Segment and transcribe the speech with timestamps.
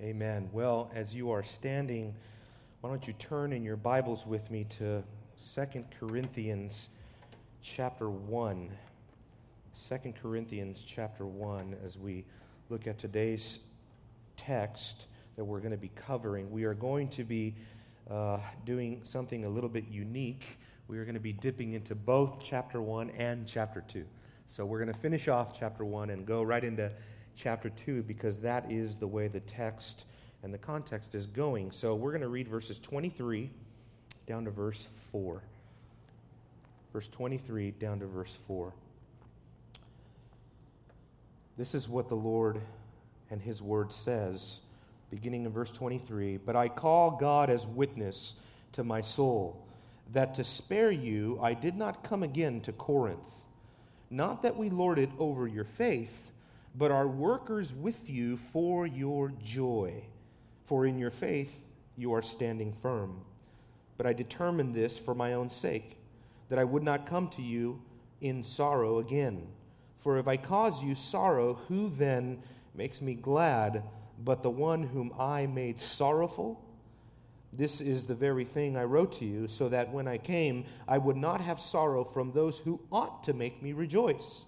[0.00, 0.48] Amen.
[0.52, 2.14] Well, as you are standing,
[2.80, 5.02] why don't you turn in your Bibles with me to
[5.56, 6.88] 2 Corinthians
[7.62, 8.70] chapter 1.
[9.88, 12.24] 2 Corinthians chapter 1 as we
[12.68, 13.58] look at today's
[14.36, 16.48] text that we're going to be covering.
[16.48, 17.56] We are going to be
[18.08, 20.60] uh, doing something a little bit unique.
[20.86, 24.04] We are going to be dipping into both chapter 1 and chapter 2.
[24.46, 26.92] So we're going to finish off chapter 1 and go right into
[27.38, 30.04] chapter 2 because that is the way the text
[30.42, 31.70] and the context is going.
[31.70, 33.48] So we're going to read verses 23
[34.26, 35.40] down to verse 4.
[36.92, 38.72] Verse 23 down to verse 4.
[41.56, 42.60] This is what the Lord
[43.30, 44.60] and His Word says,
[45.10, 48.34] beginning in verse 23 But I call God as witness
[48.72, 49.64] to my soul,
[50.12, 53.18] that to spare you I did not come again to Corinth.
[54.10, 56.27] Not that we lord it over your faith
[56.78, 60.04] but are workers with you for your joy.
[60.64, 61.60] For in your faith
[61.96, 63.22] you are standing firm.
[63.96, 65.98] But I determined this for my own sake,
[66.48, 67.82] that I would not come to you
[68.20, 69.48] in sorrow again.
[69.98, 72.42] For if I cause you sorrow, who then
[72.76, 73.82] makes me glad
[74.24, 76.64] but the one whom I made sorrowful?
[77.52, 80.98] This is the very thing I wrote to you, so that when I came, I
[80.98, 84.44] would not have sorrow from those who ought to make me rejoice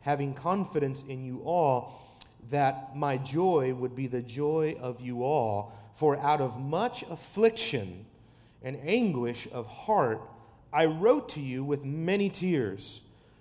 [0.00, 2.00] having confidence in you all,
[2.50, 5.72] that my joy would be the joy of you all.
[5.96, 8.06] For out of much affliction
[8.62, 10.20] and anguish of heart,
[10.72, 13.00] I wrote to you with many tears,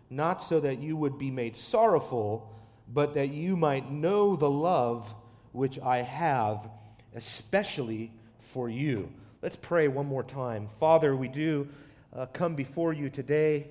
[0.10, 2.54] not so that you would be made sorrowful,
[2.94, 5.14] but that you might know the love
[5.52, 6.70] which I have,
[7.16, 9.12] especially for you.
[9.42, 10.70] Let's pray one more time.
[10.80, 11.68] Father, we do
[12.16, 13.68] uh, come before you today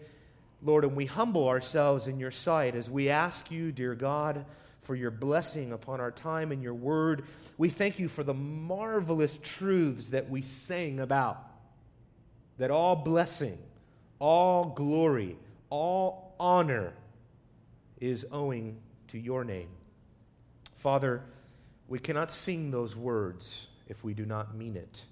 [0.67, 4.45] Lord, and we humble ourselves in your sight as we ask you, dear God,
[4.83, 7.25] for your blessing upon our time and your word.
[7.57, 11.41] We thank you for the marvelous truths that we sing about.
[12.59, 13.59] That all blessing,
[14.19, 15.37] all glory,
[15.71, 16.93] all honor
[18.01, 18.79] is owing
[19.09, 19.69] to your name.
[20.77, 21.23] Father,
[21.87, 25.03] we cannot sing those words if we do not mean it.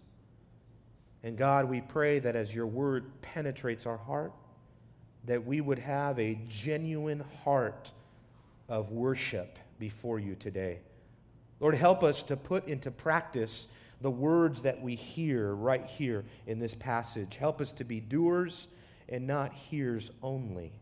[1.22, 4.32] And God, we pray that as your word penetrates our heart,
[5.26, 7.90] that we would have a genuine heart
[8.68, 10.78] of worship before you today.
[11.60, 13.66] Lord, help us to put into practice
[14.00, 17.36] the words that we hear right here in this passage.
[17.36, 18.68] Help us to be doers
[19.08, 20.72] and not hearers only.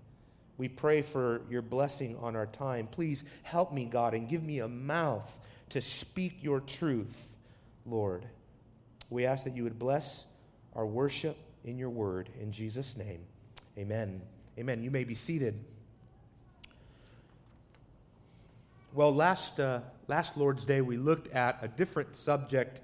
[0.58, 2.86] We pray for your blessing on our time.
[2.86, 5.36] Please help me, God, and give me a mouth
[5.70, 7.16] to speak your truth,
[7.86, 8.26] Lord.
[9.10, 10.24] We ask that you would bless
[10.74, 12.28] our worship in your word.
[12.40, 13.20] In Jesus' name.
[13.78, 14.20] Amen.
[14.58, 14.82] Amen.
[14.82, 15.58] You may be seated.
[18.92, 22.82] Well, last, uh, last Lord's Day, we looked at a different subject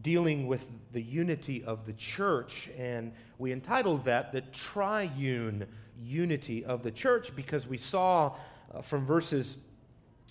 [0.00, 5.66] dealing with the unity of the church, and we entitled that the triune
[6.02, 8.34] unity of the church because we saw
[8.74, 9.58] uh, from verses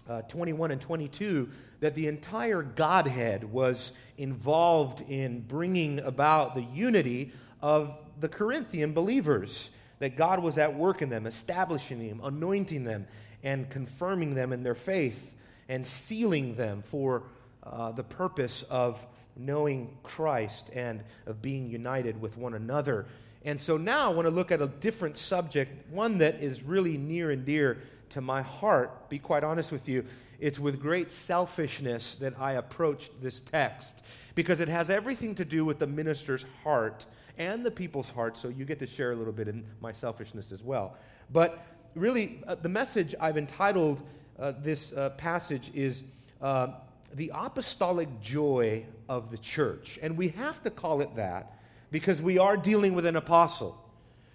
[0.09, 1.47] uh, 21 and 22
[1.79, 9.69] that the entire Godhead was involved in bringing about the unity of the Corinthian believers
[10.01, 13.05] that God was at work in them, establishing them, anointing them,
[13.43, 15.31] and confirming them in their faith,
[15.69, 17.21] and sealing them for
[17.61, 19.05] uh, the purpose of
[19.37, 23.05] knowing Christ and of being united with one another.
[23.45, 26.97] And so now I want to look at a different subject, one that is really
[26.97, 29.07] near and dear to my heart.
[29.07, 30.03] Be quite honest with you.
[30.39, 34.01] It's with great selfishness that I approached this text
[34.33, 37.05] because it has everything to do with the minister's heart
[37.37, 40.51] and the people's hearts, so you get to share a little bit in my selfishness
[40.51, 40.95] as well.
[41.31, 41.65] But
[41.95, 44.01] really, uh, the message I've entitled
[44.39, 46.03] uh, this uh, passage is
[46.41, 46.69] uh,
[47.13, 49.99] The Apostolic Joy of the Church.
[50.01, 51.57] And we have to call it that
[51.91, 53.77] because we are dealing with an apostle.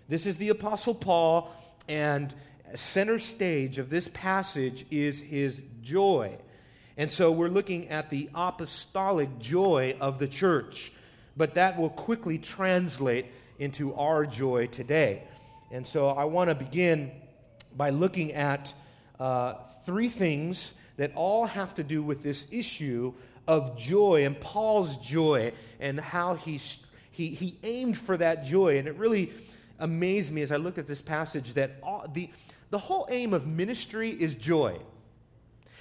[0.09, 1.53] This is the Apostle Paul,
[1.89, 2.33] and
[2.75, 6.37] center stage of this passage is his joy.
[6.97, 10.93] And so we're looking at the apostolic joy of the church
[11.37, 13.27] but that will quickly translate
[13.59, 15.23] into our joy today.
[15.71, 17.11] And so I want to begin
[17.77, 18.73] by looking at
[19.19, 19.55] uh,
[19.85, 23.13] three things that all have to do with this issue
[23.47, 26.61] of joy and Paul's joy and how he,
[27.11, 28.79] he, he aimed for that joy.
[28.79, 29.33] And it really
[29.79, 32.31] amazed me as I looked at this passage that all, the,
[32.71, 34.79] the whole aim of ministry is joy.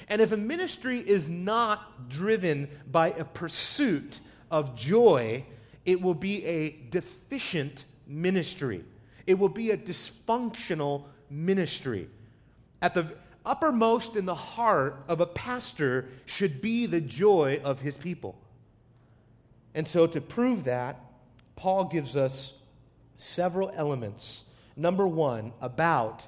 [0.08, 4.20] And if a ministry is not driven by a pursuit
[4.56, 5.44] of joy,
[5.86, 8.86] it will be a deficient ministry.
[9.28, 12.08] It will be a dysfunctional ministry.
[12.82, 17.98] At the, uppermost in the heart of a pastor should be the joy of his
[17.98, 18.40] people.
[19.74, 21.02] And so, to prove that,
[21.58, 22.54] Paul gives us
[23.18, 24.46] several elements.
[24.78, 26.26] Number one, about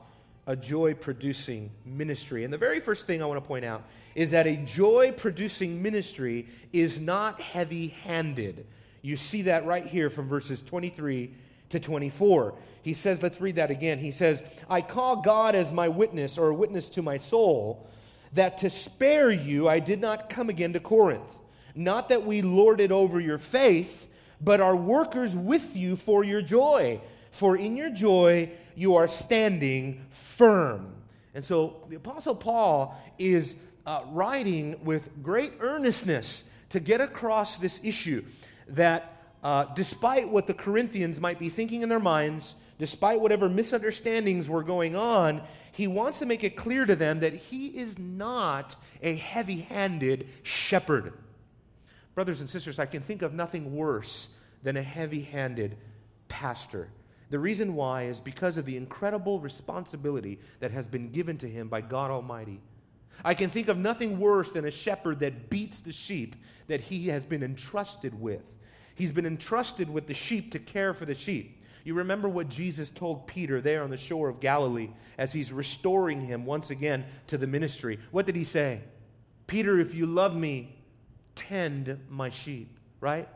[0.48, 2.46] a joy producing ministry.
[2.46, 3.84] And the very first thing I want to point out
[4.16, 8.66] is that a joy producing ministry is not heavy handed.
[9.02, 11.32] You see that right here from verses 23
[11.70, 12.56] to 24.
[12.82, 14.00] He says, let's read that again.
[14.00, 17.86] He says, I call God as my witness or a witness to my soul
[18.34, 21.38] that to spare you I did not come again to Corinth.
[21.76, 24.08] Not that we lord it over your faith,
[24.40, 27.02] but are workers with you for your joy.
[27.32, 30.94] For in your joy you are standing firm.
[31.34, 33.56] And so the Apostle Paul is
[33.88, 38.24] uh, writing with great earnestness to get across this issue
[38.70, 44.48] that uh, despite what the Corinthians might be thinking in their minds, despite whatever misunderstandings
[44.48, 45.42] were going on,
[45.72, 50.28] he wants to make it clear to them that he is not a heavy handed
[50.44, 51.14] shepherd.
[52.14, 54.28] Brothers and sisters, I can think of nothing worse
[54.62, 55.78] than a heavy handed
[56.28, 56.90] pastor.
[57.30, 61.68] The reason why is because of the incredible responsibility that has been given to him
[61.68, 62.62] by God Almighty.
[63.26, 66.36] I can think of nothing worse than a shepherd that beats the sheep
[66.68, 68.44] that he has been entrusted with.
[68.96, 71.64] He's been entrusted with the sheep to care for the sheep.
[71.84, 76.22] You remember what Jesus told Peter there on the shore of Galilee as he's restoring
[76.22, 78.00] him once again to the ministry.
[78.12, 78.82] What did he say?
[79.48, 80.76] Peter, if you love me,
[81.36, 83.30] tend my sheep, right?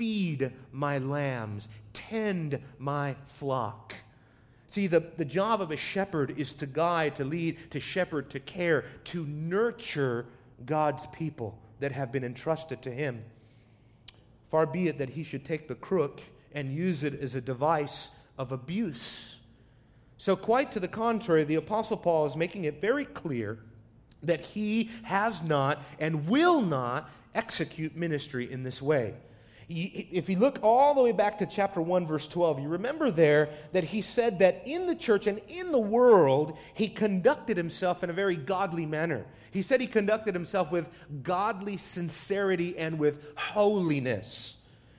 [0.00, 3.94] Feed my lambs, tend my flock.
[4.66, 8.40] See, the, the job of a shepherd is to guide, to lead, to shepherd, to
[8.40, 10.24] care, to nurture
[10.64, 13.22] God's people that have been entrusted to him.
[14.50, 16.22] Far be it that he should take the crook
[16.54, 18.08] and use it as a device
[18.38, 19.36] of abuse.
[20.16, 23.58] So, quite to the contrary, the Apostle Paul is making it very clear
[24.22, 29.12] that he has not and will not execute ministry in this way.
[29.72, 33.50] If you look all the way back to chapter 1, verse 12, you remember there
[33.70, 38.10] that he said that in the church and in the world, he conducted himself in
[38.10, 39.24] a very godly manner.
[39.52, 40.88] He said he conducted himself with
[41.22, 44.56] godly sincerity and with holiness.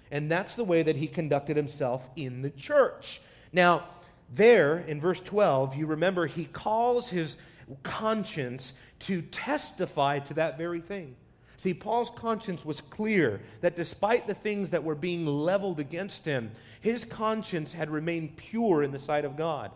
[0.10, 3.22] And that's the way that he conducted himself in the church.
[3.52, 3.90] Now,
[4.34, 7.36] there in verse 12, you remember he calls his
[7.84, 11.18] conscience to testify to that very thing.
[11.62, 16.50] See, Paul's conscience was clear that despite the things that were being leveled against him,
[16.80, 19.70] his conscience had remained pure in the sight of God.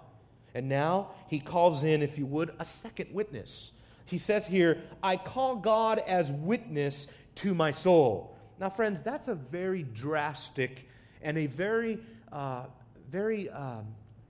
[0.56, 3.72] And now he calls in, if you would, a second witness.
[4.06, 7.06] He says here, I call God as witness
[7.36, 8.36] to my soul.
[8.60, 10.90] Now, friends, that's a very drastic
[11.22, 12.00] and a very,
[12.32, 12.64] uh,
[13.12, 13.86] very um,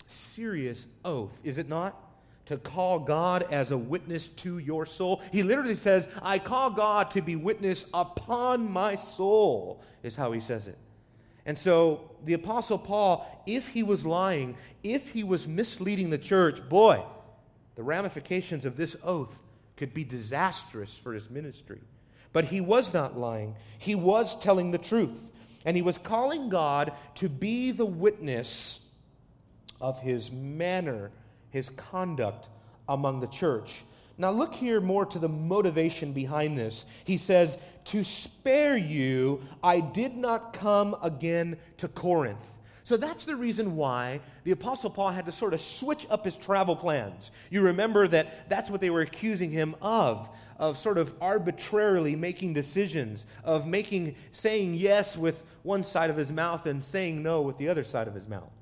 [0.08, 2.05] serious oath, is it not?
[2.46, 5.22] To call God as a witness to your soul.
[5.32, 10.40] He literally says, I call God to be witness upon my soul, is how he
[10.40, 10.78] says it.
[11.46, 16.68] And so the Apostle Paul, if he was lying, if he was misleading the church,
[16.70, 17.04] boy,
[17.76, 19.40] the ramifications of this oath
[19.78, 21.82] could be disastrous for his ministry.
[22.34, 25.18] But he was not lying, he was telling the truth.
[25.66, 28.80] And he was calling God to be the witness
[29.82, 31.12] of his manner,
[31.56, 32.50] his conduct
[32.90, 33.86] among the church.
[34.18, 36.86] Now, look here more to the motivation behind this.
[37.06, 42.46] He says, To spare you, I did not come again to Corinth.
[42.84, 46.36] So that's the reason why the Apostle Paul had to sort of switch up his
[46.36, 47.32] travel plans.
[47.50, 52.54] You remember that that's what they were accusing him of of sort of arbitrarily making
[52.54, 57.58] decisions, of making, saying yes with one side of his mouth and saying no with
[57.58, 58.55] the other side of his mouth.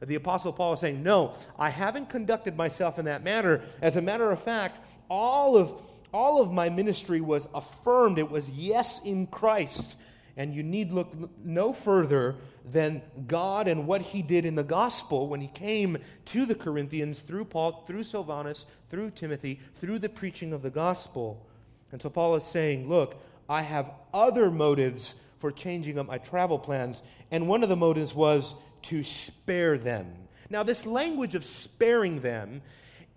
[0.00, 3.62] The Apostle Paul is saying, No, I haven't conducted myself in that manner.
[3.82, 5.74] As a matter of fact, all of,
[6.12, 8.18] all of my ministry was affirmed.
[8.18, 9.96] It was yes in Christ.
[10.36, 11.12] And you need look
[11.44, 16.46] no further than God and what he did in the gospel when he came to
[16.46, 21.44] the Corinthians through Paul, through Silvanus, through Timothy, through the preaching of the gospel.
[21.90, 26.58] And so Paul is saying, Look, I have other motives for changing up my travel
[26.58, 27.02] plans.
[27.30, 30.12] And one of the motives was to spare them.
[30.50, 32.62] Now, this language of sparing them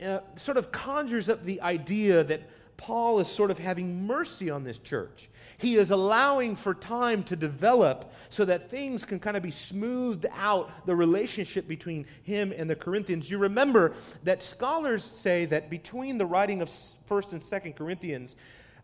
[0.04, 2.42] uh, sort of conjures up the idea that
[2.78, 5.30] Paul is sort of having mercy on this church.
[5.60, 10.26] He is allowing for time to develop so that things can kind of be smoothed
[10.36, 13.30] out, the relationship between him and the Corinthians.
[13.30, 18.36] You remember that scholars say that between the writing of 1st and 2nd Corinthians,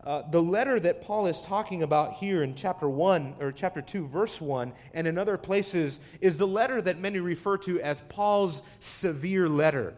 [0.08, 4.08] uh, the letter that Paul is talking about here in chapter 1 or chapter 2,
[4.08, 8.62] verse 1, and in other places is the letter that many refer to as Paul's
[8.80, 9.94] severe letter.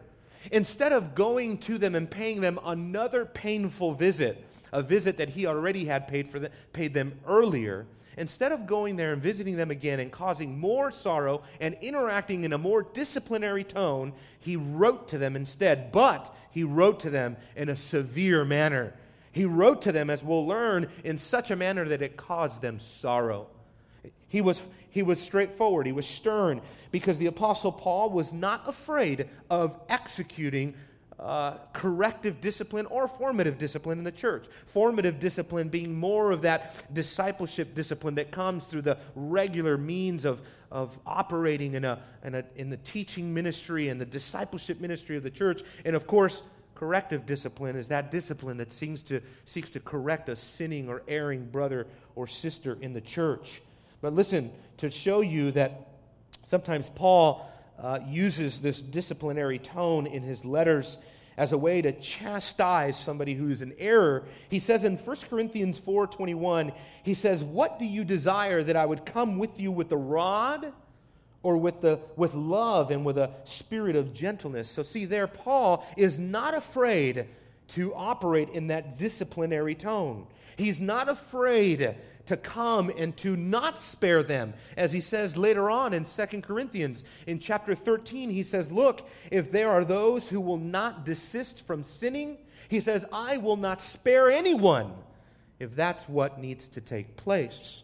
[0.51, 5.45] instead of going to them and paying them another painful visit, a visit that he
[5.45, 7.85] already had paid, for the, paid them earlier,
[8.17, 12.51] instead of going there and visiting them again and causing more sorrow and interacting in
[12.51, 15.89] a more disciplinary tone, he wrote to them instead.
[15.89, 18.93] But he wrote to them in a severe manner.
[19.31, 22.79] He wrote to them, as we'll learn, in such a manner that it caused them
[22.79, 23.47] sorrow.
[24.27, 26.61] He was, he was straightforward, he was stern,
[26.91, 30.73] because the Apostle Paul was not afraid of executing
[31.21, 34.45] uh, corrective discipline or formative discipline in the church.
[34.65, 40.41] Formative discipline being more of that discipleship discipline that comes through the regular means of,
[40.71, 45.21] of operating in, a, in, a, in the teaching ministry and the discipleship ministry of
[45.21, 45.61] the church.
[45.85, 46.41] And of course,
[46.81, 51.45] corrective discipline is that discipline that seeks to, seeks to correct a sinning or erring
[51.45, 51.85] brother
[52.15, 53.61] or sister in the church.
[54.01, 55.89] But listen, to show you that
[56.43, 57.47] sometimes Paul
[57.77, 60.97] uh, uses this disciplinary tone in his letters
[61.37, 64.23] as a way to chastise somebody who's in error.
[64.49, 66.73] He says in 1 Corinthians 4:21,
[67.03, 70.73] he says, "What do you desire that I would come with you with the rod
[71.43, 75.85] or with the with love and with a spirit of gentleness?" So see there Paul
[75.97, 77.27] is not afraid
[77.69, 80.27] to operate in that disciplinary tone.
[80.57, 81.95] He's not afraid
[82.25, 84.53] to come and to not spare them.
[84.77, 89.51] As he says later on in 2 Corinthians, in chapter 13, he says, Look, if
[89.51, 92.37] there are those who will not desist from sinning,
[92.69, 94.93] he says, I will not spare anyone
[95.59, 97.83] if that's what needs to take place.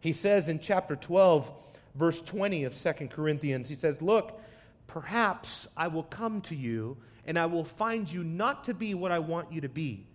[0.00, 1.50] He says in chapter 12,
[1.94, 4.40] verse 20 of 2 Corinthians, he says, Look,
[4.86, 9.12] perhaps I will come to you and I will find you not to be what
[9.12, 10.06] I want you to be.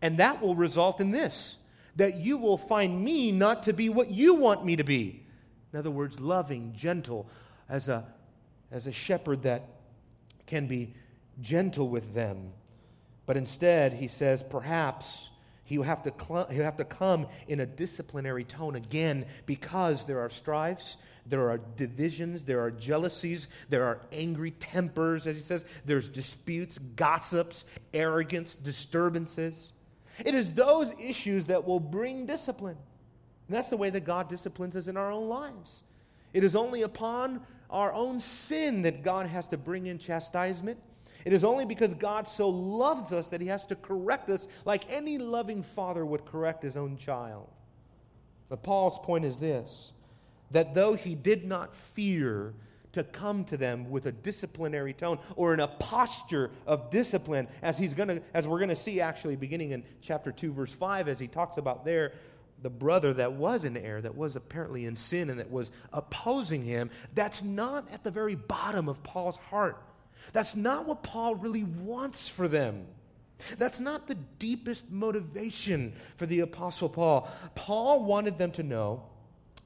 [0.00, 1.56] And that will result in this
[1.96, 5.22] that you will find me not to be what you want me to be.
[5.72, 7.28] In other words, loving, gentle,
[7.68, 8.04] as a,
[8.70, 9.68] as a shepherd that
[10.46, 10.94] can be
[11.40, 12.52] gentle with them.
[13.26, 15.30] But instead, he says, perhaps
[15.64, 20.20] he'll have, to cl- he'll have to come in a disciplinary tone again because there
[20.20, 25.64] are strifes, there are divisions, there are jealousies, there are angry tempers, as he says,
[25.84, 29.72] there's disputes, gossips, arrogance, disturbances.
[30.24, 32.76] It is those issues that will bring discipline.
[33.48, 35.82] And that's the way that God disciplines us in our own lives.
[36.32, 37.40] It is only upon
[37.70, 40.78] our own sin that God has to bring in chastisement.
[41.24, 44.90] It is only because God so loves us that he has to correct us like
[44.90, 47.48] any loving father would correct his own child.
[48.48, 49.92] But Paul's point is this
[50.50, 52.54] that though he did not fear
[52.92, 57.76] to come to them with a disciplinary tone or in a posture of discipline as
[57.76, 61.08] he's going to as we're going to see actually beginning in chapter 2 verse 5
[61.08, 62.12] as he talks about there
[62.62, 66.62] the brother that was in error that was apparently in sin and that was opposing
[66.62, 69.82] him that's not at the very bottom of Paul's heart
[70.32, 72.86] that's not what Paul really wants for them
[73.58, 79.04] that's not the deepest motivation for the apostle Paul Paul wanted them to know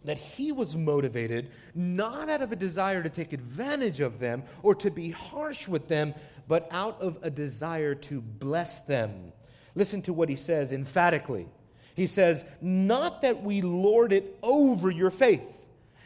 [0.05, 4.75] that he was motivated not out of a desire to take advantage of them or
[4.77, 6.15] to be harsh with them,
[6.47, 9.33] but out of a desire to bless them.
[9.75, 11.47] Listen to what he says emphatically.
[11.95, 15.47] He says, Not that we lord it over your faith.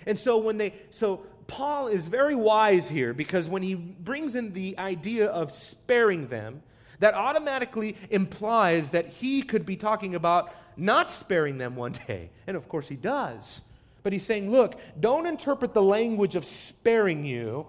[0.06, 4.52] And so when they, so Paul is very wise here because when he brings in
[4.52, 6.62] the idea of sparing them,
[6.98, 12.30] that automatically implies that he could be talking about not sparing them one day.
[12.46, 13.60] And of course he does.
[14.02, 17.66] But he's saying, look, don't interpret the language of sparing you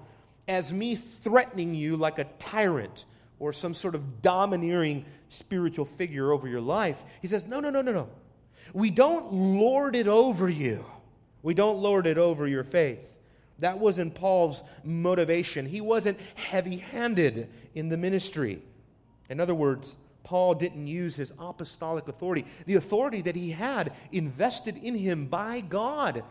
[0.47, 3.05] as me threatening you like a tyrant
[3.39, 7.03] or some sort of domineering spiritual figure over your life.
[7.21, 8.09] He says, no, no, no, no, no.
[8.73, 10.85] We don't lord it over you.
[11.41, 13.12] We don't lord it over your faith.
[13.59, 15.65] That wasn't Paul's motivation.
[15.65, 18.61] He wasn't heavy handed in the ministry.
[19.29, 24.77] In other words, Paul didn't use his apostolic authority, the authority that he had invested
[24.77, 26.23] in him by God.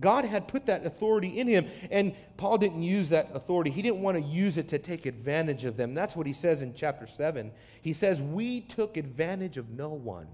[0.00, 3.70] God had put that authority in him, and Paul didn't use that authority.
[3.70, 5.92] He didn't want to use it to take advantage of them.
[5.92, 7.50] That's what he says in chapter 7.
[7.82, 10.28] He says, We took advantage of no one.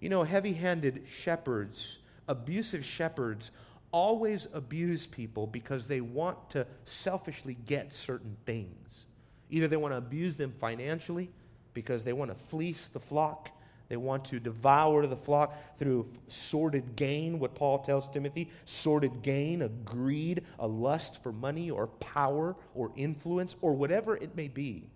[0.00, 1.98] You know, heavy handed shepherds,
[2.28, 3.50] abusive shepherds,
[3.90, 9.06] always abuse people because they want to selfishly get certain things.
[9.50, 11.30] Either they want to abuse them financially,
[11.78, 13.50] because they want to fleece the flock.
[13.88, 19.62] They want to devour the flock through sordid gain, what Paul tells Timothy sordid gain,
[19.62, 24.90] a greed, a lust for money or power or influence or whatever it may be.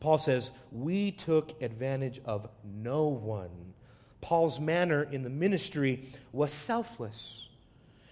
[0.00, 3.74] Paul says, We took advantage of no one.
[4.22, 7.49] Paul's manner in the ministry was selfless,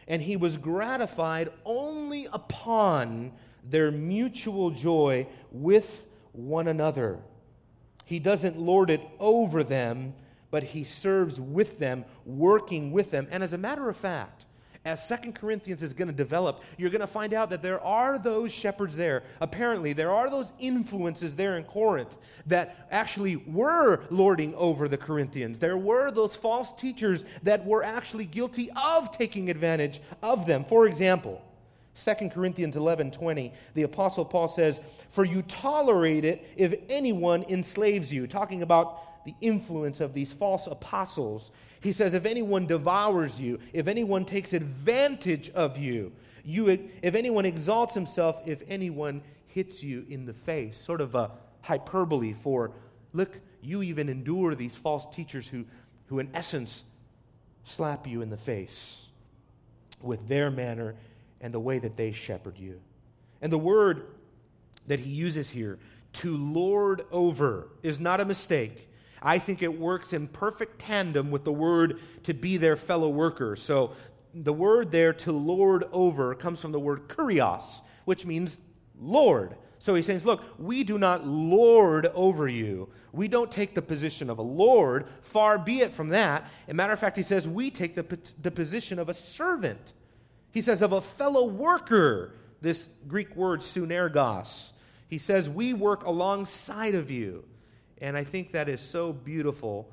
[0.08, 3.30] and he was gratified only upon
[3.62, 7.18] their mutual joy with one another.
[8.06, 10.14] He doesn't lord it over them,
[10.50, 13.28] but he serves with them, working with them.
[13.30, 14.46] And as a matter of fact,
[14.88, 18.18] as Second Corinthians is going to develop, you're going to find out that there are
[18.18, 19.23] those shepherds there.
[19.40, 22.16] Apparently, there are those influences there in Corinth
[22.47, 25.59] that actually were lording over the Corinthians.
[25.59, 30.64] There were those false teachers that were actually guilty of taking advantage of them.
[30.64, 31.42] For example,
[31.95, 34.80] 2 Corinthians 11 20, the Apostle Paul says,
[35.11, 40.66] For you tolerate it if anyone enslaves you, talking about the influence of these false
[40.66, 41.50] apostles.
[41.82, 46.12] He says, If anyone devours you, if anyone takes advantage of you,
[46.44, 51.30] you if anyone exalts himself, if anyone hits you in the face, sort of a
[51.61, 52.70] hyperbole for,
[53.12, 55.66] look, you even endure these false teachers who,
[56.06, 56.85] who in essence,
[57.64, 59.08] slap you in the face
[60.00, 60.94] with their manner
[61.42, 62.80] and the way that they shepherd you.
[63.42, 64.06] And the word
[64.87, 65.78] that he uses here,
[66.14, 68.88] to lord over, is not a mistake.
[69.22, 73.56] I think it works in perfect tandem with the word to be their fellow worker.
[73.56, 73.92] So
[74.34, 78.56] the word there to lord over comes from the word kurios, which means
[79.00, 79.56] Lord.
[79.78, 82.88] So he's saying, Look, we do not lord over you.
[83.12, 85.06] We don't take the position of a Lord.
[85.22, 86.48] Far be it from that.
[86.66, 89.92] As matter of fact, he says, we take the, the position of a servant.
[90.50, 94.72] He says, of a fellow worker, this Greek word sunergos.
[95.08, 97.44] He says, we work alongside of you.
[98.00, 99.90] And I think that is so beautiful.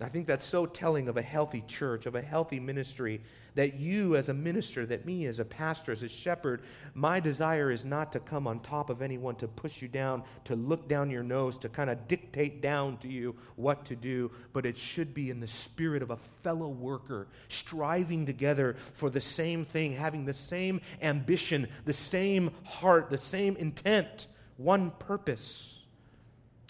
[0.00, 3.20] I think that's so telling of a healthy church, of a healthy ministry,
[3.54, 6.60] that you as a minister, that me as a pastor, as a shepherd,
[6.92, 10.54] my desire is not to come on top of anyone, to push you down, to
[10.54, 14.66] look down your nose, to kind of dictate down to you what to do, but
[14.66, 19.64] it should be in the spirit of a fellow worker, striving together for the same
[19.64, 24.26] thing, having the same ambition, the same heart, the same intent,
[24.58, 25.75] one purpose.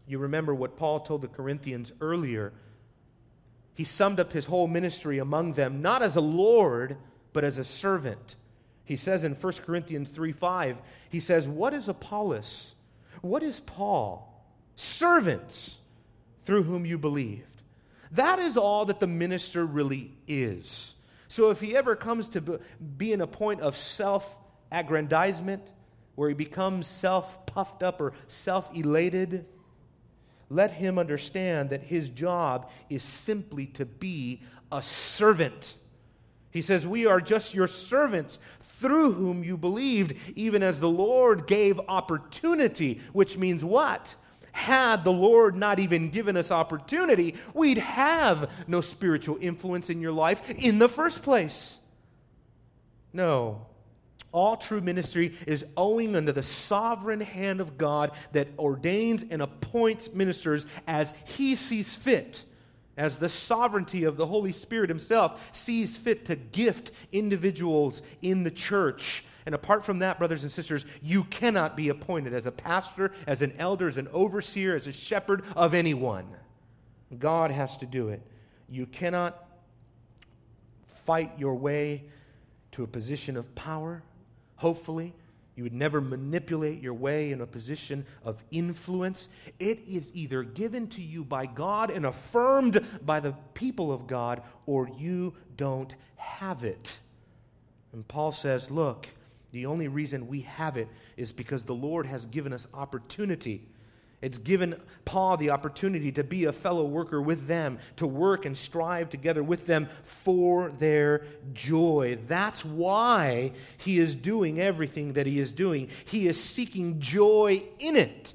[0.07, 2.53] You remember what Paul told the Corinthians earlier
[3.77, 6.97] he summed up his whole ministry among them, not as a Lord,
[7.35, 8.35] but as a servant.
[8.87, 10.79] He says in 1 Corinthians 3 5,
[11.11, 12.75] he says, What is Apollos?
[13.21, 14.33] What is Paul?
[14.77, 15.79] Servants
[16.45, 17.63] through whom you believed.
[18.13, 20.95] That is all that the minister really is.
[21.29, 22.61] So if he ever comes to
[22.97, 24.35] be in a point of self
[24.73, 25.69] aggrandizement,
[26.15, 29.45] where he becomes self puffed up or self elated,
[30.49, 35.75] let him understand that his job is simply to be a servant.
[36.51, 41.47] He says, We are just your servants through whom you believed, even as the Lord
[41.47, 44.15] gave opportunity, which means what?
[44.53, 50.13] Had the Lord not even given us opportunity, we'd have no spiritual influence in your
[50.13, 51.79] life in the first place.
[53.13, 53.67] No,
[54.33, 60.13] all true ministry is owing unto the sovereign hand of God that ordains and appoints
[60.13, 62.45] ministers as he sees fit,
[62.97, 68.51] as the sovereignty of the Holy Spirit himself sees fit to gift individuals in the
[68.51, 69.25] church.
[69.47, 73.43] And apart from that, brothers and sisters, you cannot be appointed as a pastor, as
[73.43, 76.27] an elder, as an overseer, as a shepherd of anyone.
[77.17, 78.21] God has to do it.
[78.69, 79.47] You cannot
[81.05, 82.05] fight your way
[82.73, 84.03] to a position of power
[84.57, 85.15] hopefully.
[85.55, 89.31] You would never manipulate your way in a position of influence.
[89.59, 94.43] It is either given to you by God and affirmed by the people of God,
[94.67, 96.99] or you don't have it.
[97.95, 99.09] And Paul says, Look,
[99.53, 103.67] the only reason we have it is because the Lord has given us opportunity
[104.23, 108.57] it's given Paul the opportunity to be a fellow worker with them, to work and
[108.57, 112.19] strive together with them for their joy.
[112.27, 115.89] That's why he is doing everything that he is doing.
[116.07, 118.33] He is seeking joy in it.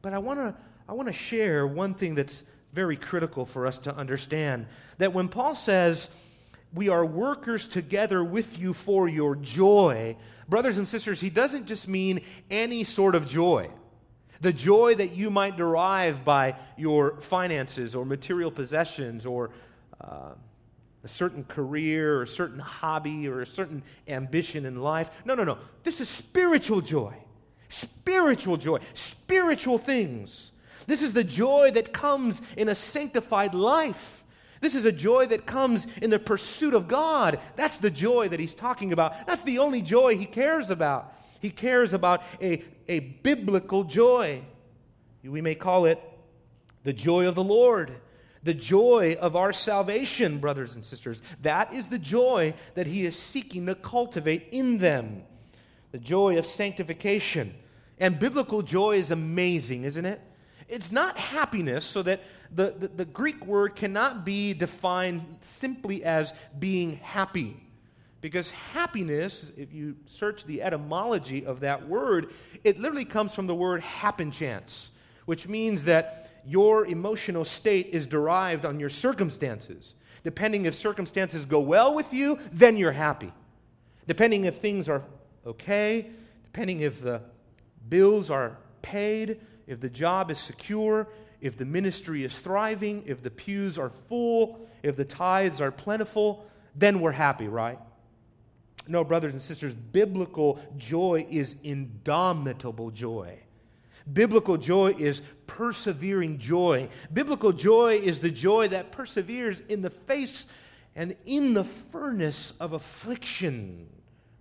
[0.00, 0.54] But I want to
[0.88, 2.42] I want to share one thing that's
[2.72, 4.66] very critical for us to understand
[4.98, 6.08] that when Paul says,
[6.72, 10.16] we are workers together with you for your joy.
[10.48, 13.70] Brothers and sisters, he doesn't just mean any sort of joy
[14.40, 19.50] the joy that you might derive by your finances or material possessions or
[20.00, 20.30] uh,
[21.04, 25.10] a certain career or a certain hobby or a certain ambition in life.
[25.24, 25.58] No, no, no.
[25.82, 27.14] This is spiritual joy.
[27.68, 28.78] Spiritual joy.
[28.94, 30.52] Spiritual things.
[30.86, 34.24] This is the joy that comes in a sanctified life.
[34.60, 37.40] This is a joy that comes in the pursuit of God.
[37.56, 39.26] That's the joy that he's talking about.
[39.26, 41.14] That's the only joy he cares about.
[41.40, 44.42] He cares about a, a biblical joy.
[45.24, 46.00] We may call it
[46.84, 47.96] the joy of the Lord,
[48.42, 51.20] the joy of our salvation, brothers and sisters.
[51.42, 55.22] That is the joy that He is seeking to cultivate in them.
[55.92, 57.52] the joy of sanctification.
[57.98, 60.20] And biblical joy is amazing, isn't it?
[60.68, 62.22] It's not happiness, so that
[62.54, 67.60] the, the, the, Greek word cannot be defined simply as being happy.
[68.20, 72.32] Because happiness, if you search the etymology of that word,
[72.64, 74.90] it literally comes from the word happen chance,
[75.24, 79.94] which means that your emotional state is derived on your circumstances.
[80.22, 83.32] Depending if circumstances go well with you, then you're happy.
[84.06, 85.02] Depending if things are
[85.46, 86.10] okay,
[86.44, 87.22] depending if the
[87.88, 91.08] bills are paid, if the job is secure,
[91.40, 96.46] if the ministry is thriving, if the pews are full, if the tithes are plentiful,
[96.74, 97.78] then we're happy, right?
[98.86, 103.38] No, brothers and sisters, biblical joy is indomitable joy.
[104.12, 106.88] Biblical joy is persevering joy.
[107.12, 110.46] Biblical joy is the joy that perseveres in the face
[110.96, 113.88] and in the furnace of affliction.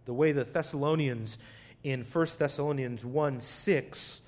[0.06, 1.38] The way the Thessalonians
[1.84, 4.22] in 1 Thessalonians 1 6,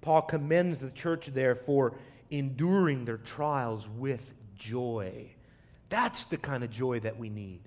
[0.00, 1.94] Paul commends the church there for
[2.30, 5.30] enduring their trials with joy.
[5.88, 7.60] That's the kind of joy that we need.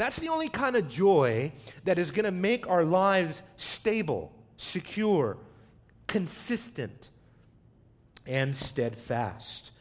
[0.00, 1.52] That's the only kind of joy
[1.84, 5.36] that is going to make our lives stable, secure,
[6.06, 7.10] consistent,
[8.24, 9.72] and steadfast.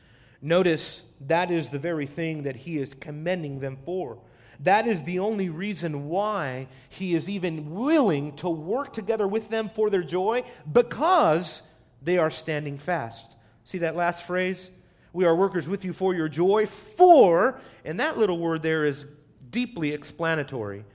[0.41, 4.19] Notice that is the very thing that he is commending them for.
[4.59, 9.69] That is the only reason why he is even willing to work together with them
[9.69, 11.61] for their joy because
[12.01, 13.37] they are standing fast.
[13.63, 14.69] See that last phrase?
[15.13, 19.05] We are workers with you for your joy, for, and that little word there is
[19.51, 20.85] deeply explanatory.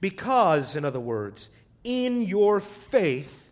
[0.00, 1.50] Because, in other words,
[1.82, 3.50] in your faith,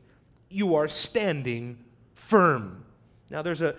[0.51, 1.79] you are standing
[2.15, 2.85] firm.
[3.31, 3.75] Now, there's a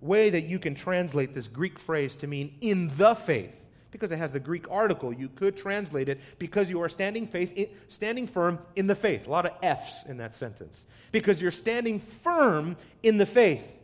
[0.00, 4.18] way that you can translate this Greek phrase to mean in the faith because it
[4.18, 5.12] has the Greek article.
[5.12, 9.26] You could translate it because you are standing faith, standing firm in the faith.
[9.26, 10.86] A lot of F's in that sentence.
[11.10, 13.76] Because you're standing firm in the faith.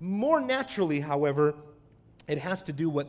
[0.00, 1.54] More naturally, however,
[2.26, 3.06] it has to do with,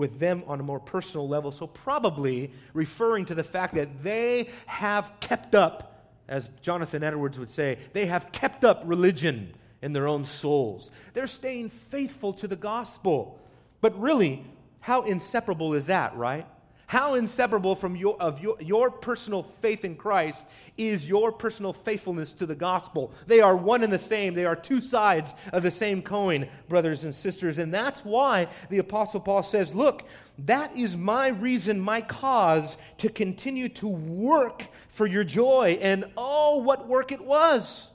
[0.00, 1.52] with them on a more personal level.
[1.52, 5.90] So, probably referring to the fact that they have kept up
[6.30, 10.90] as Jonathan Edwards would say, they have kept up religion in their own souls.
[11.12, 13.38] They're staying faithful to the gospel.
[13.80, 14.44] But really,
[14.78, 16.46] how inseparable is that, right?
[16.90, 20.44] How inseparable from your, of your, your personal faith in Christ
[20.76, 23.12] is your personal faithfulness to the gospel?
[23.28, 24.34] They are one and the same.
[24.34, 27.58] They are two sides of the same coin, brothers and sisters.
[27.58, 30.02] And that's why the Apostle Paul says, Look,
[30.38, 35.78] that is my reason, my cause to continue to work for your joy.
[35.80, 37.92] And oh, what work it was!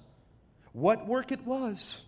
[0.72, 2.02] What work it was!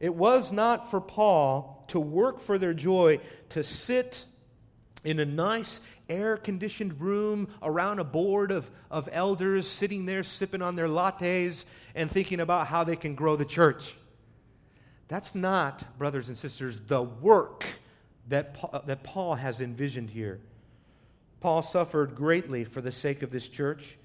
[0.00, 4.24] It was not for Paul to work for their joy, to sit
[5.04, 10.62] in a nice air conditioned room around a board of, of elders sitting there sipping
[10.62, 11.64] on their lattes
[11.94, 13.94] and thinking about how they can grow the church.
[15.08, 17.64] That's not, brothers and sisters, the work
[18.28, 20.40] that that Paul has envisioned here.
[21.40, 23.98] Paul suffered greatly for the sake of this church.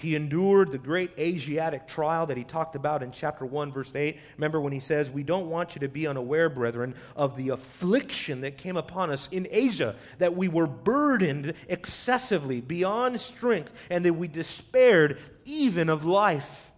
[0.00, 4.18] He endured the great Asiatic trial that he talked about in chapter 1, verse 8.
[4.38, 8.40] Remember when he says, We don't want you to be unaware, brethren, of the affliction
[8.40, 14.14] that came upon us in Asia, that we were burdened excessively beyond strength, and that
[14.14, 16.69] we despaired even of life.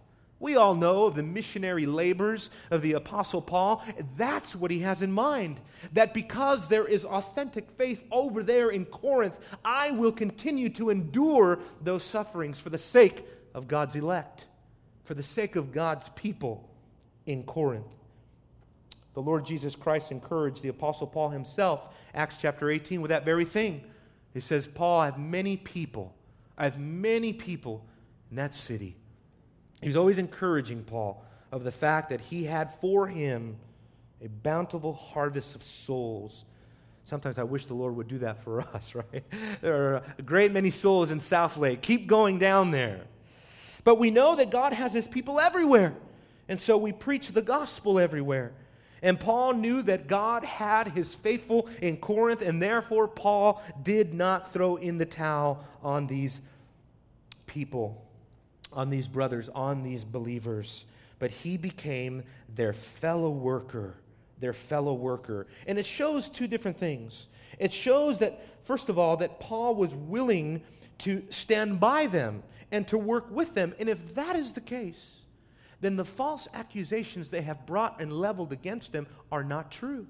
[0.43, 3.81] We all know of the missionary labors of the Apostle Paul.
[4.17, 5.61] That's what he has in mind.
[5.93, 11.59] That because there is authentic faith over there in Corinth, I will continue to endure
[11.79, 14.45] those sufferings for the sake of God's elect,
[15.05, 16.69] for the sake of God's people
[17.25, 17.87] in Corinth.
[19.13, 23.45] The Lord Jesus Christ encouraged the Apostle Paul himself, Acts chapter 18, with that very
[23.45, 23.81] thing.
[24.33, 26.13] He says, Paul, I have many people,
[26.57, 27.85] I have many people
[28.29, 28.97] in that city
[29.83, 33.57] he was always encouraging Paul of the fact that he had for him
[34.23, 36.45] a bountiful harvest of souls.
[37.03, 39.23] Sometimes I wish the Lord would do that for us, right?
[39.61, 41.81] There are a great many souls in South Lake.
[41.81, 43.01] Keep going down there.
[43.83, 45.93] But we know that God has his people everywhere.
[46.47, 48.53] And so we preach the gospel everywhere.
[49.01, 54.53] And Paul knew that God had his faithful in Corinth, and therefore Paul did not
[54.53, 56.39] throw in the towel on these
[57.45, 58.02] people
[58.73, 60.85] on these brothers, on these believers,
[61.19, 63.95] but he became their fellow worker,
[64.39, 65.47] their fellow worker.
[65.67, 67.29] And it shows two different things.
[67.59, 70.61] It shows that, first of all, that Paul was willing
[70.99, 73.73] to stand by them and to work with them.
[73.79, 75.17] And if that is the case,
[75.81, 80.07] then the false accusations they have brought and leveled against them are not true.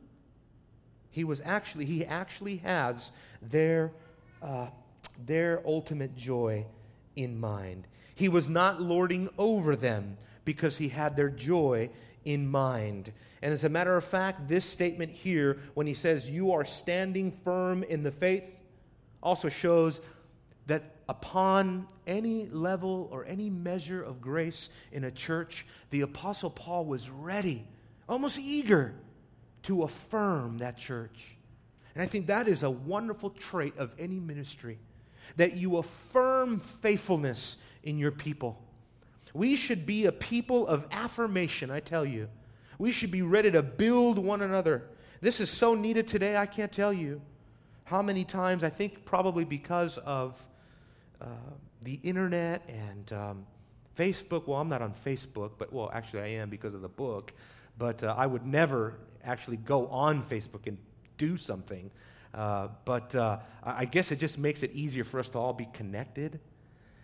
[1.10, 3.91] He was actually, he actually has their,
[4.41, 4.67] uh,
[5.26, 6.65] their ultimate joy
[7.15, 7.88] in mind.
[8.15, 11.89] He was not lording over them because he had their joy
[12.26, 13.12] in mind.
[13.41, 17.32] And as a matter of fact, this statement here, when he says, You are standing
[17.43, 18.43] firm in the faith,
[19.21, 19.99] also shows
[20.67, 26.86] that upon any level or any measure of grace in a church, the Apostle Paul
[26.86, 27.65] was ready,
[28.08, 28.93] almost eager,
[29.63, 31.36] to affirm that church.
[31.95, 34.80] And I think that is a wonderful trait of any ministry
[35.36, 38.62] that you affirm faithfulness in your people.
[39.33, 42.29] We should be a people of affirmation, I tell you.
[42.77, 44.83] We should be ready to build one another.
[45.21, 47.21] This is so needed today, I can't tell you
[47.86, 50.41] how many times, I think probably because of
[51.21, 51.27] uh,
[51.81, 53.45] the internet and um,
[53.97, 54.47] Facebook.
[54.47, 57.33] Well, I'm not on Facebook, but well, actually, I am because of the book.
[57.77, 60.77] But uh, I would never actually go on Facebook and
[61.17, 61.91] do something.
[62.34, 65.67] Uh, but uh, I guess it just makes it easier for us to all be
[65.74, 66.39] connected.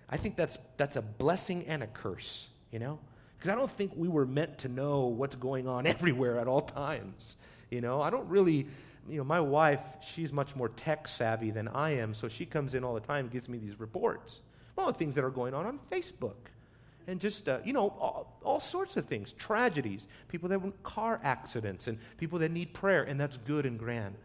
[0.09, 2.99] I think that's, that's a blessing and a curse, you know?
[3.37, 6.61] Because I don't think we were meant to know what's going on everywhere at all
[6.61, 7.35] times.
[7.69, 8.67] You know, I don't really,
[9.07, 12.73] you know, my wife, she's much more tech savvy than I am, so she comes
[12.73, 14.41] in all the time and gives me these reports.
[14.77, 16.35] All the things that are going on on Facebook.
[17.07, 21.87] And just, uh, you know, all, all, sorts of things tragedies, people that car accidents,
[21.87, 24.15] and people that need prayer, and that's good and grand.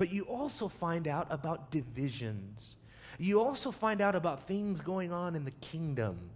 [0.00, 2.74] But you also find out about divisions
[3.20, 6.30] you also find out about things going on in the kingdom,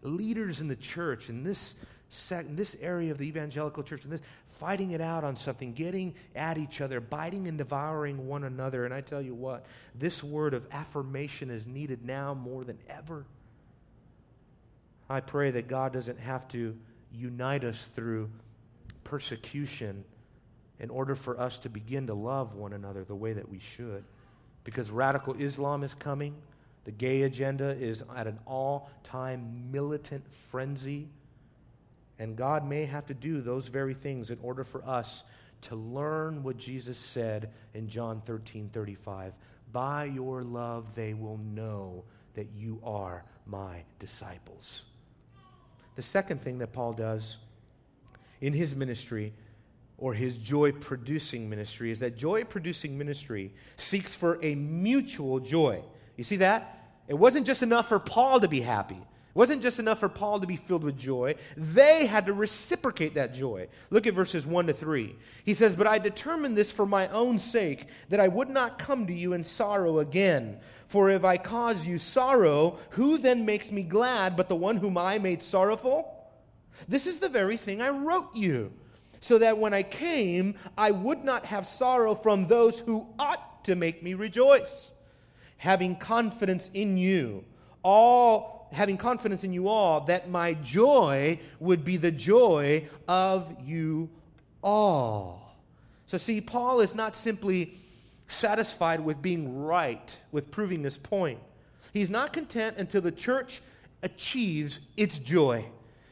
[0.00, 1.74] leaders in the church, in this,
[2.08, 4.22] sec- in this area of the evangelical church, and this,
[4.58, 8.86] fighting it out on something, getting at each other, biting and devouring one another.
[8.86, 13.26] And I tell you what, this word of affirmation is needed now more than ever.
[15.10, 16.74] I pray that God doesn't have to
[17.12, 18.30] unite us through
[19.04, 20.04] persecution
[20.80, 24.02] in order for us to begin to love one another the way that we should
[24.64, 26.34] because radical Islam is coming.
[26.84, 31.08] The gay agenda is at an all time militant frenzy.
[32.18, 35.24] And God may have to do those very things in order for us
[35.62, 39.34] to learn what Jesus said in John 13 35.
[39.72, 44.82] By your love, they will know that you are my disciples.
[45.96, 47.38] The second thing that Paul does
[48.40, 49.32] in his ministry
[50.00, 55.82] or his joy producing ministry is that joy producing ministry seeks for a mutual joy.
[56.16, 56.94] You see that?
[57.06, 58.96] It wasn't just enough for Paul to be happy.
[58.96, 61.34] It wasn't just enough for Paul to be filled with joy.
[61.56, 63.68] They had to reciprocate that joy.
[63.90, 65.14] Look at verses 1 to 3.
[65.44, 69.06] He says, But I determined this for my own sake, that I would not come
[69.06, 70.58] to you in sorrow again.
[70.88, 74.98] For if I cause you sorrow, who then makes me glad but the one whom
[74.98, 76.16] I made sorrowful?
[76.88, 78.72] This is the very thing I wrote you
[79.20, 83.74] so that when I came, I would not have sorrow from those who ought to
[83.74, 84.92] make me rejoice.
[85.58, 87.44] Having confidence in you,
[87.82, 94.08] all having confidence in you all, that my joy would be the joy of you
[94.62, 95.56] all.
[96.06, 97.78] So, see, Paul is not simply
[98.28, 101.40] satisfied with being right, with proving this point.
[101.92, 103.60] He's not content until the church
[104.02, 105.64] achieves its joy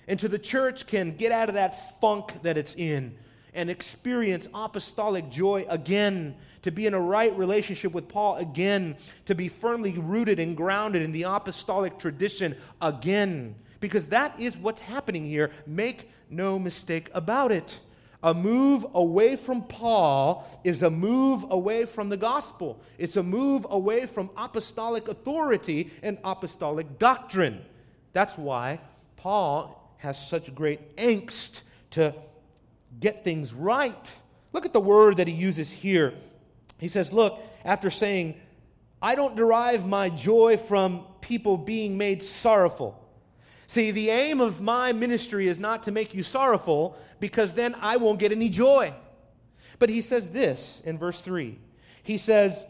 [0.08, 3.16] until the church can get out of that funk that it's in
[3.54, 9.34] and experience apostolic joy again, to be in a right relationship with Paul again, to
[9.34, 13.54] be firmly rooted and grounded in the apostolic tradition again.
[13.80, 15.50] Because that is what's happening here.
[15.66, 17.78] Make no mistake about it.
[18.22, 22.80] A move away from Paul is a move away from the gospel.
[22.98, 27.64] It's a move away from apostolic authority and apostolic doctrine.
[28.12, 28.80] That's why
[29.16, 32.14] Paul has such great angst to
[33.00, 34.12] get things right.
[34.52, 36.14] Look at the word that he uses here.
[36.78, 38.40] He says, Look, after saying,
[39.00, 43.04] I don't derive my joy from people being made sorrowful.
[43.66, 47.98] See, the aim of my ministry is not to make you sorrowful because then I
[47.98, 48.94] won't get any joy.
[49.78, 51.58] But he says this in verse 3.
[52.02, 52.64] He says,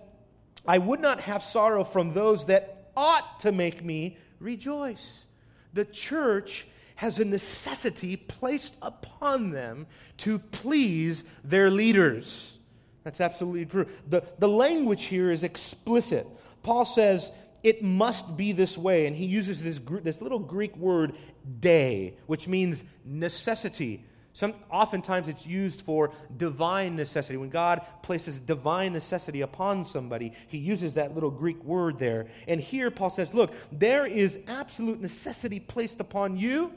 [0.66, 5.24] I would not have sorrow from those that ought to make me rejoice.
[5.72, 6.66] The church
[6.98, 12.58] has a necessity placed upon them to please their leaders.
[13.04, 13.86] That's absolutely true.
[14.08, 16.26] The, the language here is explicit.
[16.64, 17.30] Paul says,
[17.62, 19.06] it must be this way.
[19.06, 21.12] And he uses this, this little Greek word,
[21.60, 24.04] dei, which means necessity.
[24.32, 27.36] Some, oftentimes it's used for divine necessity.
[27.36, 32.26] When God places divine necessity upon somebody, he uses that little Greek word there.
[32.48, 36.72] And here Paul says, look, there is absolute necessity placed upon you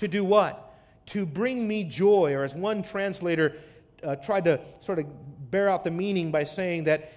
[0.00, 0.74] to do what?
[1.06, 3.56] To bring me joy, or as one translator
[4.02, 5.06] uh, tried to sort of
[5.50, 7.12] bear out the meaning by saying that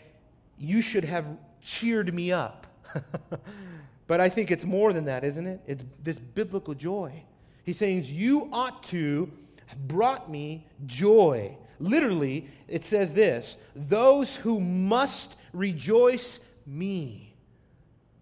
[0.58, 1.26] you should have
[1.62, 2.68] cheered me up.
[4.08, 5.62] but I think it's more than that, isn't it?
[5.66, 7.24] It's this biblical joy.
[7.64, 9.32] He's saying, You ought to
[9.68, 11.58] have brought me joy.
[11.80, 17.34] Literally, it says this those who must rejoice me.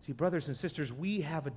[0.02, 1.52] See, brothers and sisters, we have a,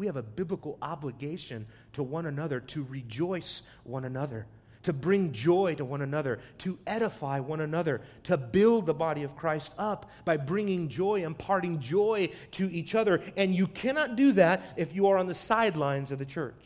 [0.00, 4.46] we have a biblical obligation to one another to rejoice one another
[4.82, 9.36] to bring joy to one another, to edify one another, to build the body of
[9.36, 13.22] Christ up by bringing joy, imparting joy to each other.
[13.36, 16.56] And you cannot do that if you are on the sidelines of the church.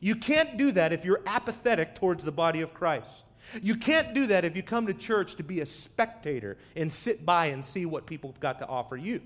[0.00, 3.24] You can't do that if you're apathetic towards the body of Christ.
[3.60, 7.26] You can't do that if you come to church to be a spectator and sit
[7.26, 9.20] by and see what people have got to offer you.